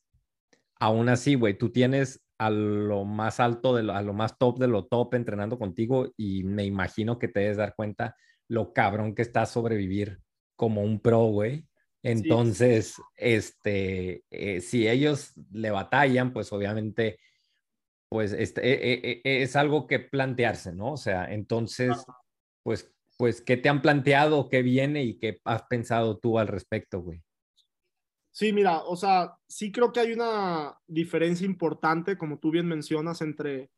[0.80, 4.60] aún así, güey, tú tienes a lo más alto, de lo, a lo más top
[4.60, 8.16] de lo top entrenando contigo y me imagino que te debes dar cuenta
[8.48, 10.22] lo cabrón que está sobrevivir
[10.56, 11.68] como un pro, güey.
[12.02, 17.20] Entonces, este, eh, si ellos le batallan, pues obviamente,
[18.08, 20.94] pues este, eh, eh, es algo que plantearse, ¿no?
[20.94, 21.98] O sea, entonces,
[22.70, 24.48] pues, pues, ¿qué te han planteado?
[24.48, 27.24] ¿Qué viene y qué has pensado tú al respecto, güey?
[28.30, 33.24] Sí, mira, o sea, sí creo que hay una diferencia importante, como tú bien mencionas,
[33.24, 33.72] entre,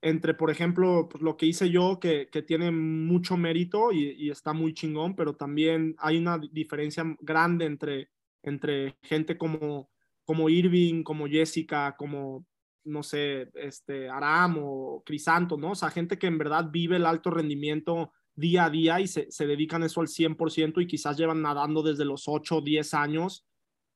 [0.00, 4.54] entre por ejemplo, pues, lo que hice yo, que, que tiene mucho mérito y, está
[4.54, 8.08] muy chingón, pero también hay una diferencia grande entre,
[8.42, 9.90] entre gente como,
[10.24, 12.46] como Irving, como Jessica, como,
[12.84, 15.72] no sé, este, Aram o Crisanto, ¿no?
[15.72, 19.30] O sea, gente que en verdad vive el alto rendimiento día a día y se,
[19.30, 23.46] se dedican eso al 100% y quizás llevan nadando desde los 8 o 10 años.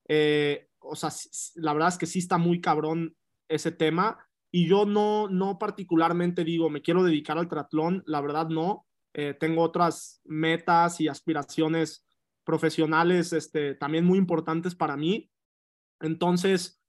[0.09, 1.11] Eh, o sea,
[1.57, 3.17] la verdad es que sí está muy cabrón
[3.49, 4.19] ese tema
[4.51, 8.87] y yo no, no particularmente digo, me quiero dedicar al triatlón, la verdad no.
[9.15, 12.07] Eh, tengo otras metas y aspiraciones
[12.45, 15.31] profesionales este, también muy importantes para mí.
[16.01, 16.81] Entonces,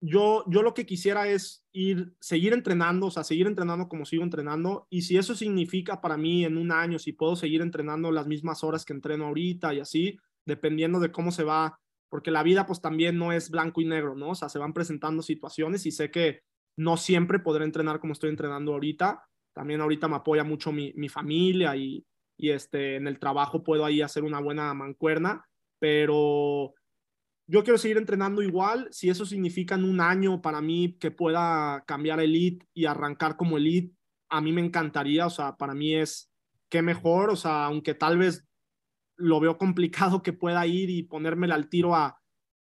[0.00, 4.22] yo, yo lo que quisiera es ir, seguir entrenando, o sea, seguir entrenando como sigo
[4.22, 4.86] entrenando.
[4.90, 8.62] Y si eso significa para mí en un año, si puedo seguir entrenando las mismas
[8.62, 11.78] horas que entreno ahorita y así, dependiendo de cómo se va,
[12.08, 14.30] porque la vida pues también no es blanco y negro, ¿no?
[14.30, 16.40] O sea, se van presentando situaciones y sé que
[16.78, 19.24] no siempre podré entrenar como estoy entrenando ahorita,
[19.54, 22.04] también ahorita me apoya mucho mi, mi familia y,
[22.38, 25.46] y este, en el trabajo puedo ahí hacer una buena mancuerna,
[25.78, 26.74] pero
[27.46, 31.84] yo quiero seguir entrenando igual, si eso significa en un año para mí que pueda
[31.86, 33.94] cambiar elite y arrancar como elite,
[34.28, 36.30] a mí me encantaría, o sea, para mí es
[36.68, 38.44] que mejor, o sea, aunque tal vez
[39.16, 42.20] lo veo complicado que pueda ir y ponérmela al tiro a,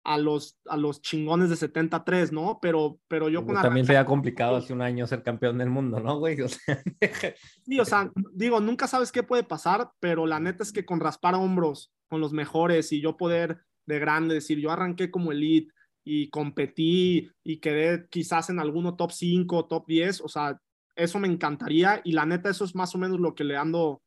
[0.04, 2.60] a los, a los chingones de 73, ¿no?
[2.62, 6.18] Pero, pero yo con También sería complicado hace un año ser campeón del mundo, ¿no,
[6.20, 6.40] güey?
[6.42, 6.82] O sea,
[7.66, 11.00] sí, o sea, digo, nunca sabes qué puede pasar, pero la neta es que con
[11.00, 13.60] raspar hombros con los mejores y yo poder
[13.90, 15.74] de grande decir, yo arranqué como elite
[16.06, 20.62] y competí y quedé quizás en alguno top 5, top 10, o sea,
[20.96, 24.02] eso me encantaría y la neta eso es más o menos lo que le ando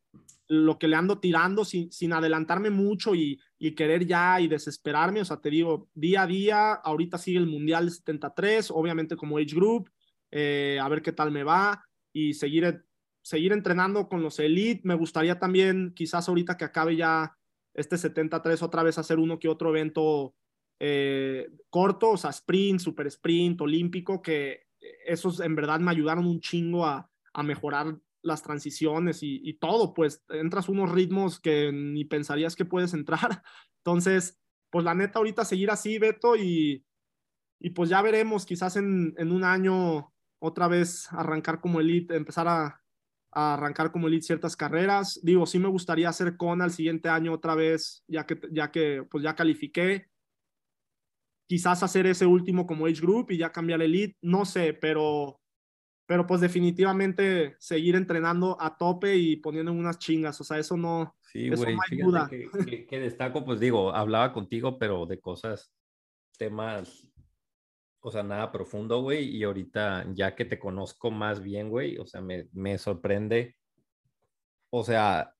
[0.48, 5.22] lo que le ando tirando sin, sin adelantarme mucho y, y, querer ya y desesperarme.
[5.22, 9.54] O sea, te digo, día a día, ahorita sigue el Mundial 73, obviamente como Age
[9.54, 9.90] Group,
[10.30, 12.84] eh, a ver qué tal me va y seguir,
[13.22, 14.82] seguir entrenando con los Elite.
[14.84, 17.34] Me gustaría también, quizás ahorita que acabe ya
[17.74, 20.34] este 73, otra vez hacer uno que otro evento
[20.80, 24.66] eh, corto, o sea, sprint, super sprint, olímpico, que
[25.06, 30.24] esos en verdad me ayudaron un chingo a, a mejorar las transiciones y, todo, pues
[30.28, 33.42] entras unos ritmos que ni pensarías que puedes entrar.
[33.78, 36.84] Entonces, pues la neta, ahorita seguir así, Beto, y,
[37.60, 42.46] y pues ya veremos, quizás en, en, un año otra vez arrancar como elite, empezar
[42.48, 42.81] a,
[43.32, 45.20] a, arrancar como elite ciertas carreras.
[45.22, 49.04] Digo, sí me gustaría hacer con al siguiente año otra vez, ya que, ya que
[49.10, 50.06] pues ya califiqué.
[51.48, 55.38] Quizás hacer ese último como age group y ya cambiar elite, no sé, pero
[56.06, 61.16] pero pues definitivamente seguir entrenando a tope y poniendo unas chingas, o sea, eso no,
[61.22, 62.28] sí, eso no hay duda.
[62.28, 65.72] Que, que, destaco, pues digo, hablaba contigo, pero de cosas,
[66.36, 67.08] temas,
[68.02, 72.06] o sea, nada profundo, güey, y ahorita ya que te conozco más bien, güey, o
[72.06, 73.56] sea, me, me sorprende,
[74.70, 75.34] o sea,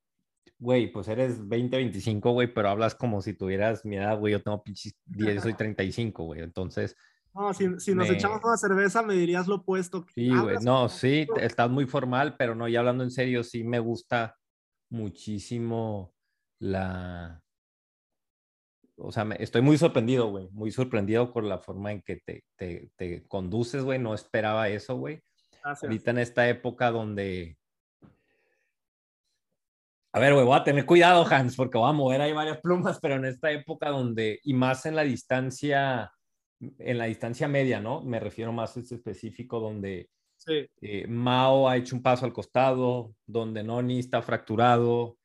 [0.59, 4.43] güey, pues eres 20, 25, güey, pero hablas como si tuvieras mi edad, güey, yo
[4.43, 6.97] tengo pinches 10, soy 35, güey, entonces
[7.35, 10.05] no, si, si nos echamos una cerveza, me dirías lo opuesto.
[10.15, 10.59] Sí, güey.
[10.63, 14.37] No, sí, estás muy formal, pero no, ya hablando en serio, sí me gusta
[14.91, 16.15] muchísimo
[16.59, 17.43] la.
[19.03, 20.49] O sea, me, estoy muy sorprendido, güey.
[20.53, 23.99] Muy sorprendido por la forma en que te, te, te conduces, güey.
[23.99, 25.21] No esperaba eso, güey.
[25.63, 27.57] Ahorita en esta época donde.
[30.15, 32.99] A ver, güey, voy a tener cuidado, Hans, porque voy a mover ahí varias plumas,
[33.01, 36.13] pero en esta época donde, y más en la distancia
[36.79, 38.03] en la distancia media, ¿no?
[38.03, 40.09] Me refiero más a este específico donde
[40.81, 45.17] eh, Mao ha hecho un paso al costado, donde Noni está fracturado,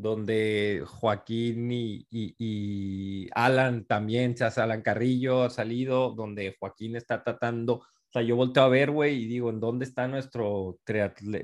[0.00, 7.74] donde Joaquín y, Alan también, se hace Alan Carrillo ha salido, donde Joaquín está tratando,
[7.74, 10.78] o sea, yo volteo a ver, güey, y digo, ¿en dónde está nuestro,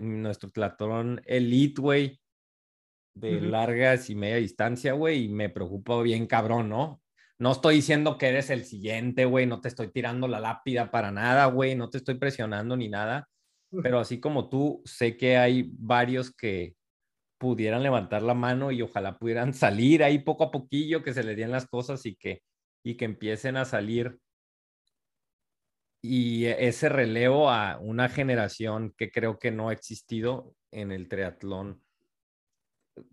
[0.00, 2.20] nuestro triatlón elite, güey?
[3.14, 7.00] De largas y media distancia, güey, y me preocupa bien cabrón, ¿no?
[7.38, 11.10] No estoy diciendo que eres el siguiente, güey, no te estoy tirando la lápida para
[11.10, 13.28] nada, güey, no te estoy presionando ni nada,
[13.82, 16.74] pero así como tú, sé que hay varios que
[17.38, 21.34] pudieran levantar la mano y ojalá pudieran salir ahí poco a poquillo, que se le
[21.34, 22.42] den las cosas y que,
[22.84, 24.18] y que empiecen a salir.
[26.02, 31.82] Y ese relevo a una generación que creo que no ha existido en el triatlón,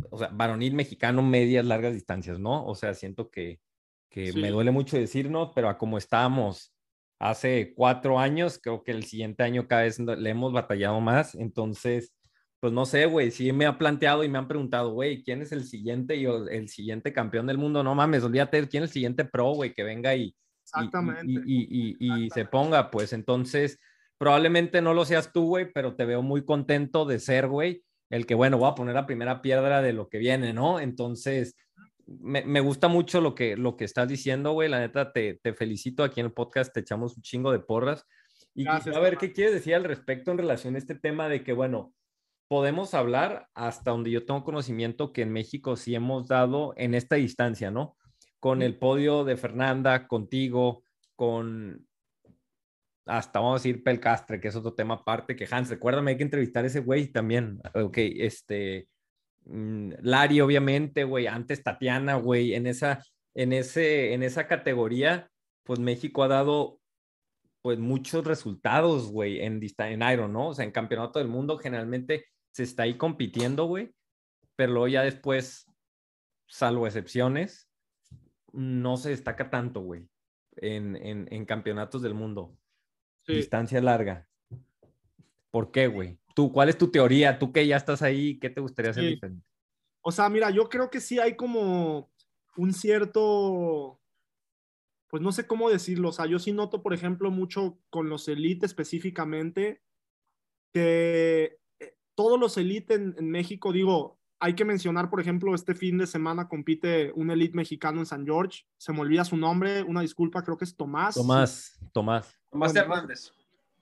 [0.10, 2.66] o sea, varonil mexicano, medias, largas distancias, ¿no?
[2.66, 3.60] O sea, siento que,
[4.10, 6.74] que me duele mucho decirnos, pero a como estábamos
[7.20, 11.36] hace cuatro años, creo que el siguiente año cada vez le hemos batallado más.
[11.36, 12.14] Entonces,
[12.64, 15.52] pues no sé, güey, sí me ha planteado y me han preguntado, güey, ¿quién es
[15.52, 17.84] el siguiente y el siguiente campeón del mundo?
[17.84, 20.34] No mames, olvídate, ¿quién es el siguiente pro, güey, que venga y,
[21.36, 22.90] y, y, se ponga?
[22.90, 23.82] Pues entonces,
[24.18, 28.26] probablemente no lo seas tú, güey, pero te veo muy contento de ser, güey, el
[28.26, 30.80] que, bueno, voy a poner la primera piedra de lo que viene, ¿no?
[30.80, 31.58] Entonces,
[32.08, 34.70] me, gusta mucho lo que, lo que estás diciendo, güey.
[34.70, 36.02] La neta, te, te, felicito.
[36.02, 38.08] Aquí en el podcast te echamos un chingo de porras.
[38.56, 41.52] Y a ver qué quieres decir al respecto en relación a este tema de que,
[41.52, 41.94] bueno,
[42.54, 47.16] podemos hablar hasta donde yo tengo conocimiento que en México sí hemos dado en esta
[47.16, 47.98] distancia, ¿no?
[48.40, 50.84] Con el podio de Fernanda, contigo,
[51.16, 51.88] con
[53.06, 56.24] hasta vamos a decir Pelcastre, que es otro tema aparte, que Hans, recuérdame, hay que
[56.24, 57.60] entrevistar a ese güey también.
[57.74, 58.88] Ok, este,
[59.46, 63.04] Mm, Lari, obviamente, güey, antes Tatiana, güey, en esa,
[63.34, 65.30] en, ese, en esa categoría,
[65.64, 66.80] pues México ha dado
[67.62, 70.50] pues muchos resultados, güey, en, en Iron, ¿no?
[70.50, 73.94] O sea, en campeonato del mundo generalmente se está ahí compitiendo, güey,
[74.56, 75.66] pero luego ya después,
[76.48, 77.70] salvo excepciones,
[78.52, 80.08] no se destaca tanto, güey,
[80.58, 82.56] en, en, en campeonatos del mundo.
[83.28, 84.28] Distancia larga.
[85.52, 86.20] ¿Por qué, güey?
[86.36, 87.38] tú, ¿cuál es tu teoría?
[87.38, 89.10] Tú que ya estás ahí, ¿qué te gustaría hacer Sí.
[89.12, 89.46] diferente?
[90.02, 92.12] O sea, mira, yo creo que sí hay como
[92.58, 94.02] un cierto,
[95.10, 98.28] pues no sé cómo decirlo, o sea, yo sí noto, por ejemplo, mucho con los
[98.28, 99.82] elite específicamente,
[100.74, 101.60] que
[102.16, 106.06] todos los elite en, en México, digo, hay que mencionar, por ejemplo, este fin de
[106.08, 110.44] semana compite un elite mexicano en San George, se me olvida su nombre, una disculpa,
[110.44, 111.16] creo que es Tomás.
[111.16, 112.36] Tomás, Tomás.
[112.52, 113.32] Tomás Bueno, Hernández.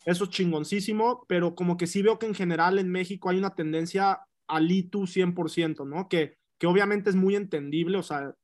[0.05, 3.55] Eso es chingoncísimo, pero como que sí veo que en general en México hay una
[3.55, 6.07] tendencia al ITU 100%, ¿no?
[6.09, 8.35] Que, que obviamente es muy entendible, o sea,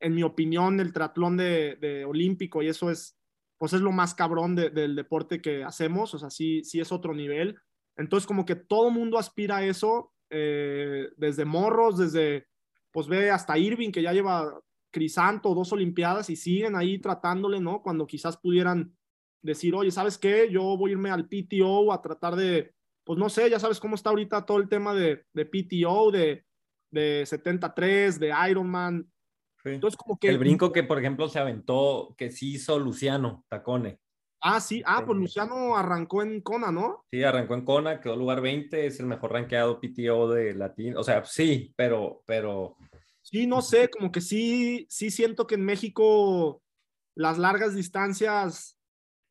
[0.00, 3.16] en mi opinión, el triatlón de, de olímpico y eso es,
[3.58, 6.90] pues es lo más cabrón de- del deporte que hacemos, o sea, sí, sí es
[6.92, 7.56] otro nivel.
[8.00, 12.46] Entonces, como que todo mundo aspira a eso, eh, desde morros, desde,
[12.90, 14.58] pues ve hasta Irving, que ya lleva
[14.90, 17.82] Crisanto, dos Olimpiadas y siguen ahí tratándole, ¿no?
[17.82, 18.96] Cuando quizás pudieran
[19.42, 20.48] decir, oye, ¿sabes qué?
[20.50, 22.72] Yo voy a irme al PTO a tratar de,
[23.04, 26.46] pues no sé, ya sabes cómo está ahorita todo el tema de, de PTO, de,
[26.90, 29.10] de 73, de Ironman.
[29.64, 30.30] Entonces, como que...
[30.30, 34.00] El brinco que, por ejemplo, se aventó, que sí hizo Luciano Tacone.
[34.40, 37.04] Ah, sí, ah, pues Luciano arrancó en Kona, ¿no?
[37.10, 40.96] Sí, arrancó en Kona, quedó lugar 20, es el mejor rankeado PTO de Latín.
[40.96, 42.76] O sea, sí, pero, pero
[43.22, 46.62] Sí, no sé, como que sí, sí siento que en México
[47.14, 48.78] las largas distancias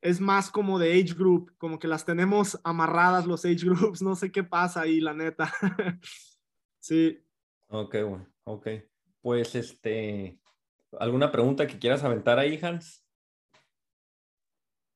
[0.00, 4.14] es más como de age group, como que las tenemos amarradas los age groups, no
[4.14, 5.52] sé qué pasa ahí, la neta.
[6.78, 7.18] sí.
[7.68, 8.68] Ok, bueno, ok.
[9.20, 10.40] Pues este,
[10.98, 13.04] ¿alguna pregunta que quieras aventar ahí, Hans?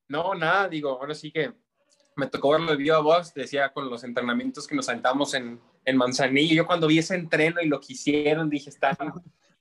[0.07, 1.53] No, nada, digo, ahora sí que
[2.15, 5.97] me tocó verlo de viva voz, decía con los entrenamientos que nos aventamos en, en
[5.97, 6.55] Manzanillo.
[6.55, 8.95] Yo cuando vi ese entreno y lo que hicieron, dije, están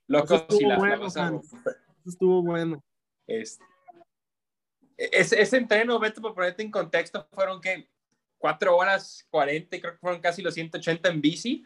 [0.07, 1.43] locos y las bueno.
[2.07, 2.85] Estuvo bueno.
[3.27, 3.65] Este,
[4.97, 7.89] ese, ese entreno, Beto, por ponerte en contexto, fueron que
[8.39, 11.65] 4 horas 40, y creo que fueron casi los 180 en bici.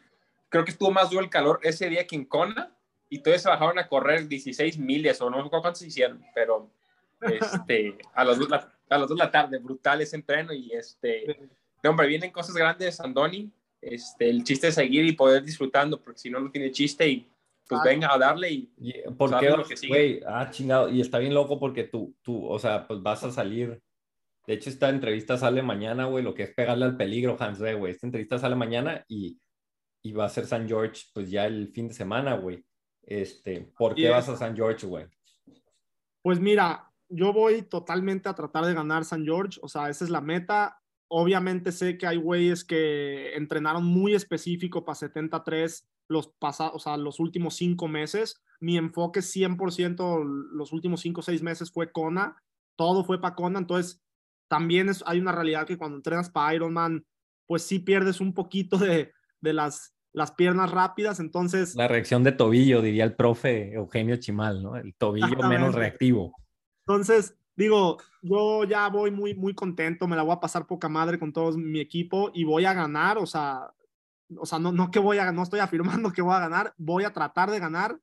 [0.49, 2.75] Creo que estuvo más duro el calor ese día que en Kona,
[3.11, 6.71] y todos se bajaron a correr 16 millas, o no sé cuántos hicieron, pero
[7.21, 10.73] este, a, las dos, la- a las 2 de la tarde, brutal ese entreno, y
[10.73, 11.51] este,
[11.83, 13.51] no, hombre, vienen cosas grandes, Andoni.
[13.81, 17.21] Este, el chiste es seguir y poder disfrutando, porque si no, no tiene chiste, y
[17.69, 17.85] pues Claro.
[17.85, 19.89] venga a darle y Y, ¿Por Sabes qué, lo que sigue.
[19.95, 20.21] güey?
[20.27, 20.89] Ah, chingado.
[20.89, 23.81] Y está bien loco porque tú, tú, o sea, pues vas a salir.
[24.47, 27.93] De hecho, esta entrevista sale mañana, güey, lo que es pegarle al peligro, Hans, güey.
[27.93, 29.39] Esta entrevista sale mañana y,
[30.03, 32.65] y va a ser San George, pues ya el fin de semana, güey.
[33.03, 35.05] Este, ¿por qué Y vas a San George, güey?
[36.23, 40.11] Pues mira, yo voy totalmente a tratar de ganar San George, o sea, esa es
[40.11, 40.81] la meta.
[41.11, 46.97] Obviamente sé que hay güeyes que entrenaron muy específico para 73 los pasados, o sea,
[46.97, 48.43] los últimos cinco meses.
[48.61, 52.37] Mi enfoque 100% los últimos cinco o seis meses fue Kona,
[52.77, 54.03] todo fue para Kona, entonces
[54.49, 57.05] también es, hay una realidad que cuando entrenas para Ironman,
[57.47, 61.75] pues sí pierdes un poquito de, de las, las piernas rápidas, entonces...
[61.75, 64.77] La reacción de tobillo, diría el profe Eugenio Chimal, ¿no?
[64.77, 66.35] El tobillo menos reactivo.
[66.89, 71.19] Entonces, digo, yo ya voy muy, muy contento, me la voy a pasar poca madre
[71.19, 73.75] con todo mi equipo y voy a ganar, o sea,
[74.39, 75.61] o sea, no, no que voy a, no estoy
[76.01, 78.01] afirmando que voy a ganar, voy a tratar de ganar,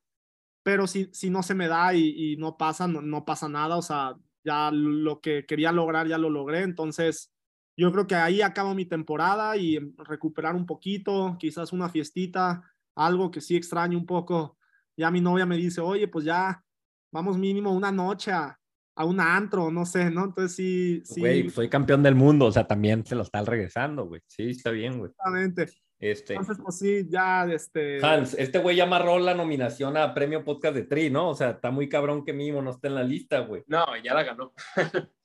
[0.62, 3.76] pero si, si no se me da y, y no pasa, no, no pasa nada,
[3.76, 4.14] o sea,
[4.44, 7.32] ya lo que quería lograr ya lo logré, entonces
[7.76, 12.62] yo creo que ahí acabo mi temporada y recuperar un poquito, quizás una fiestita,
[12.94, 14.58] algo que sí extraño un poco.
[14.96, 16.64] Ya mi novia me dice, oye, pues ya
[17.10, 18.58] vamos mínimo una noche a,
[18.96, 20.24] a un antro, no sé, ¿no?
[20.24, 24.06] Entonces sí, sí, Güey, soy campeón del mundo, o sea, también se lo está regresando,
[24.06, 24.22] güey.
[24.26, 25.10] Sí, está bien, güey.
[25.10, 25.66] exactamente.
[25.98, 28.04] Este, Entonces, pues sí, ya, este...
[28.04, 31.30] Hans, este güey ya amarró la nominación a Premio Podcast de Tri, ¿no?
[31.30, 33.62] O sea, está muy cabrón que mínimo no esté en la lista, güey.
[33.66, 34.52] no, ya la ganó.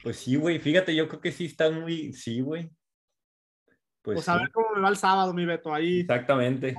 [0.00, 2.70] Pues sí, güey, fíjate, yo creo que sí está muy, sí, güey.
[4.00, 6.00] Pues, Pues a sí, ver cómo me va el sábado, mi Beto, ahí.
[6.00, 6.76] exactamente.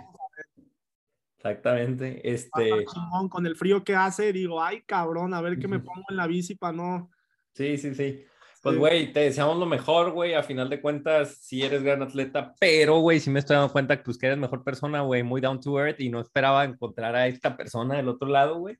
[1.40, 2.20] Exactamente.
[2.30, 2.86] Este,
[3.30, 6.28] con el frío que hace, digo, ay, cabrón, a ver qué me pongo en la
[6.28, 7.10] bici para no...
[7.54, 8.26] sí, sí, sí.
[8.62, 8.80] Pues, Sí.
[8.80, 10.34] güey, te deseamos lo mejor, güey.
[10.34, 14.04] A final de cuentas, sí eres gran atleta, pero, güey, sí me estoy dando cuenta
[14.04, 17.28] pues, que eres mejor persona, güey, muy down to earth y no esperaba encontrar a
[17.28, 18.76] esta persona del otro lado, güey.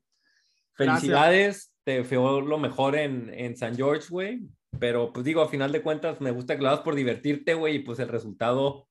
[0.76, 1.00] Gracias.
[1.00, 4.42] Felicidades, te feo lo mejor en, en San George, güey.
[4.78, 7.76] Pero, pues digo, a final de cuentas, me gusta que lo hagas por divertirte, güey,
[7.76, 8.86] y pues el resultado,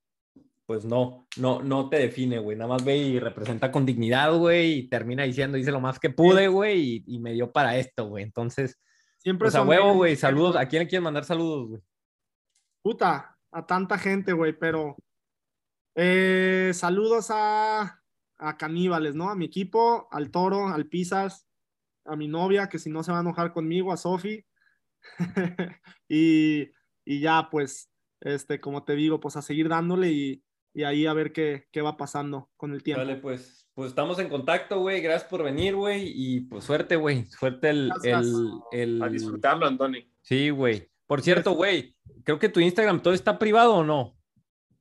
[0.69, 2.55] pues no, no, no te define, güey.
[2.55, 6.11] Nada más ve y representa con dignidad, güey, y termina diciendo, hice lo más que
[6.11, 8.23] pude, güey, y, y me dio para esto, güey.
[8.23, 8.77] Entonces,
[9.17, 10.55] Siempre pues a huevo, güey, saludos.
[10.55, 11.81] ¿A quién le quieres mandar saludos, güey?
[12.83, 14.95] Puta, a tanta gente, güey, pero
[15.95, 18.03] eh, saludos a,
[18.37, 19.31] a caníbales, ¿no?
[19.31, 21.47] A mi equipo, al toro, al Pisas,
[22.05, 24.45] a mi novia, que si no se va a enojar conmigo, a Sofi.
[26.07, 26.69] y,
[27.03, 27.91] y ya pues,
[28.21, 30.43] este, como te digo, pues a seguir dándole y,
[30.73, 33.01] y ahí a ver qué, qué va pasando con el tiempo.
[33.03, 35.01] Vale, pues, pues estamos en contacto, güey.
[35.01, 36.11] Gracias por venir, güey.
[36.13, 37.25] Y pues suerte, güey.
[37.25, 39.01] Suerte el, el, el...
[39.03, 40.11] A disfrutarlo, Andoni.
[40.21, 40.89] Sí, güey.
[41.07, 44.15] Por cierto, güey, creo que tu Instagram todo está privado o no.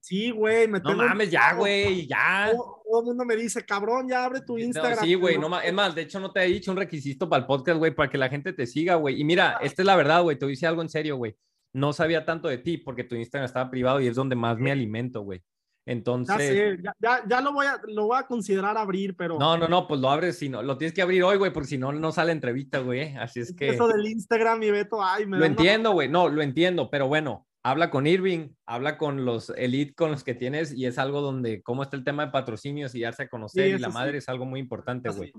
[0.01, 2.51] Sí, güey, me No tengo- mames, ya, güey, ya.
[2.52, 5.05] Todo, todo el mundo me dice, cabrón, ya abre tu No, Instagram.
[5.05, 7.40] sí, güey, no ma- Es más, de hecho, no te he dicho un requisito para
[7.40, 9.20] el podcast, güey, para que la gente te siga, güey.
[9.20, 10.39] Y mira, esta es la verdad, güey.
[10.39, 11.35] Te dice algo en serio, güey.
[11.74, 14.70] No sabía tanto de ti porque tu Instagram estaba privado y es donde más me
[14.70, 15.43] alimento, güey.
[15.89, 16.36] Ya Entonces.
[16.36, 19.69] sé, ya, ya, ya lo, voy a, lo voy a considerar abrir, pero No, no,
[19.69, 21.93] no, pues lo abres, si no, lo tienes que abrir hoy, güey, porque si no,
[21.93, 23.16] no sale entrevista, güey.
[23.16, 23.70] Así es que.
[23.70, 27.47] eso del Instagram y Beto, ay, me Lo entiendo, güey, no, lo entiendo, pero bueno,
[27.62, 31.62] habla con Irving, habla con los elite con los que tienes y es algo donde,
[31.62, 33.94] cómo está el tema de patrocinios y darse a conocer Sí, y la sí.
[33.94, 35.32] madre es algo muy importante, güey.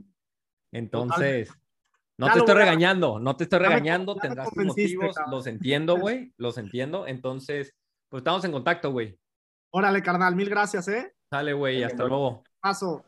[0.72, 1.52] Entonces,
[2.18, 5.32] no te estoy a- regañando, no te estoy regañando, me tendrás tus motivos, cabrón.
[5.36, 7.08] los entiendo, güey, los entiendo.
[7.08, 7.76] Entonces,
[8.10, 9.18] pues estamos en contacto, güey.
[9.72, 11.14] Órale, carnal, mil gracias, ¿eh?
[11.30, 12.44] Sale, güey, hasta luego.
[12.60, 13.06] Paso.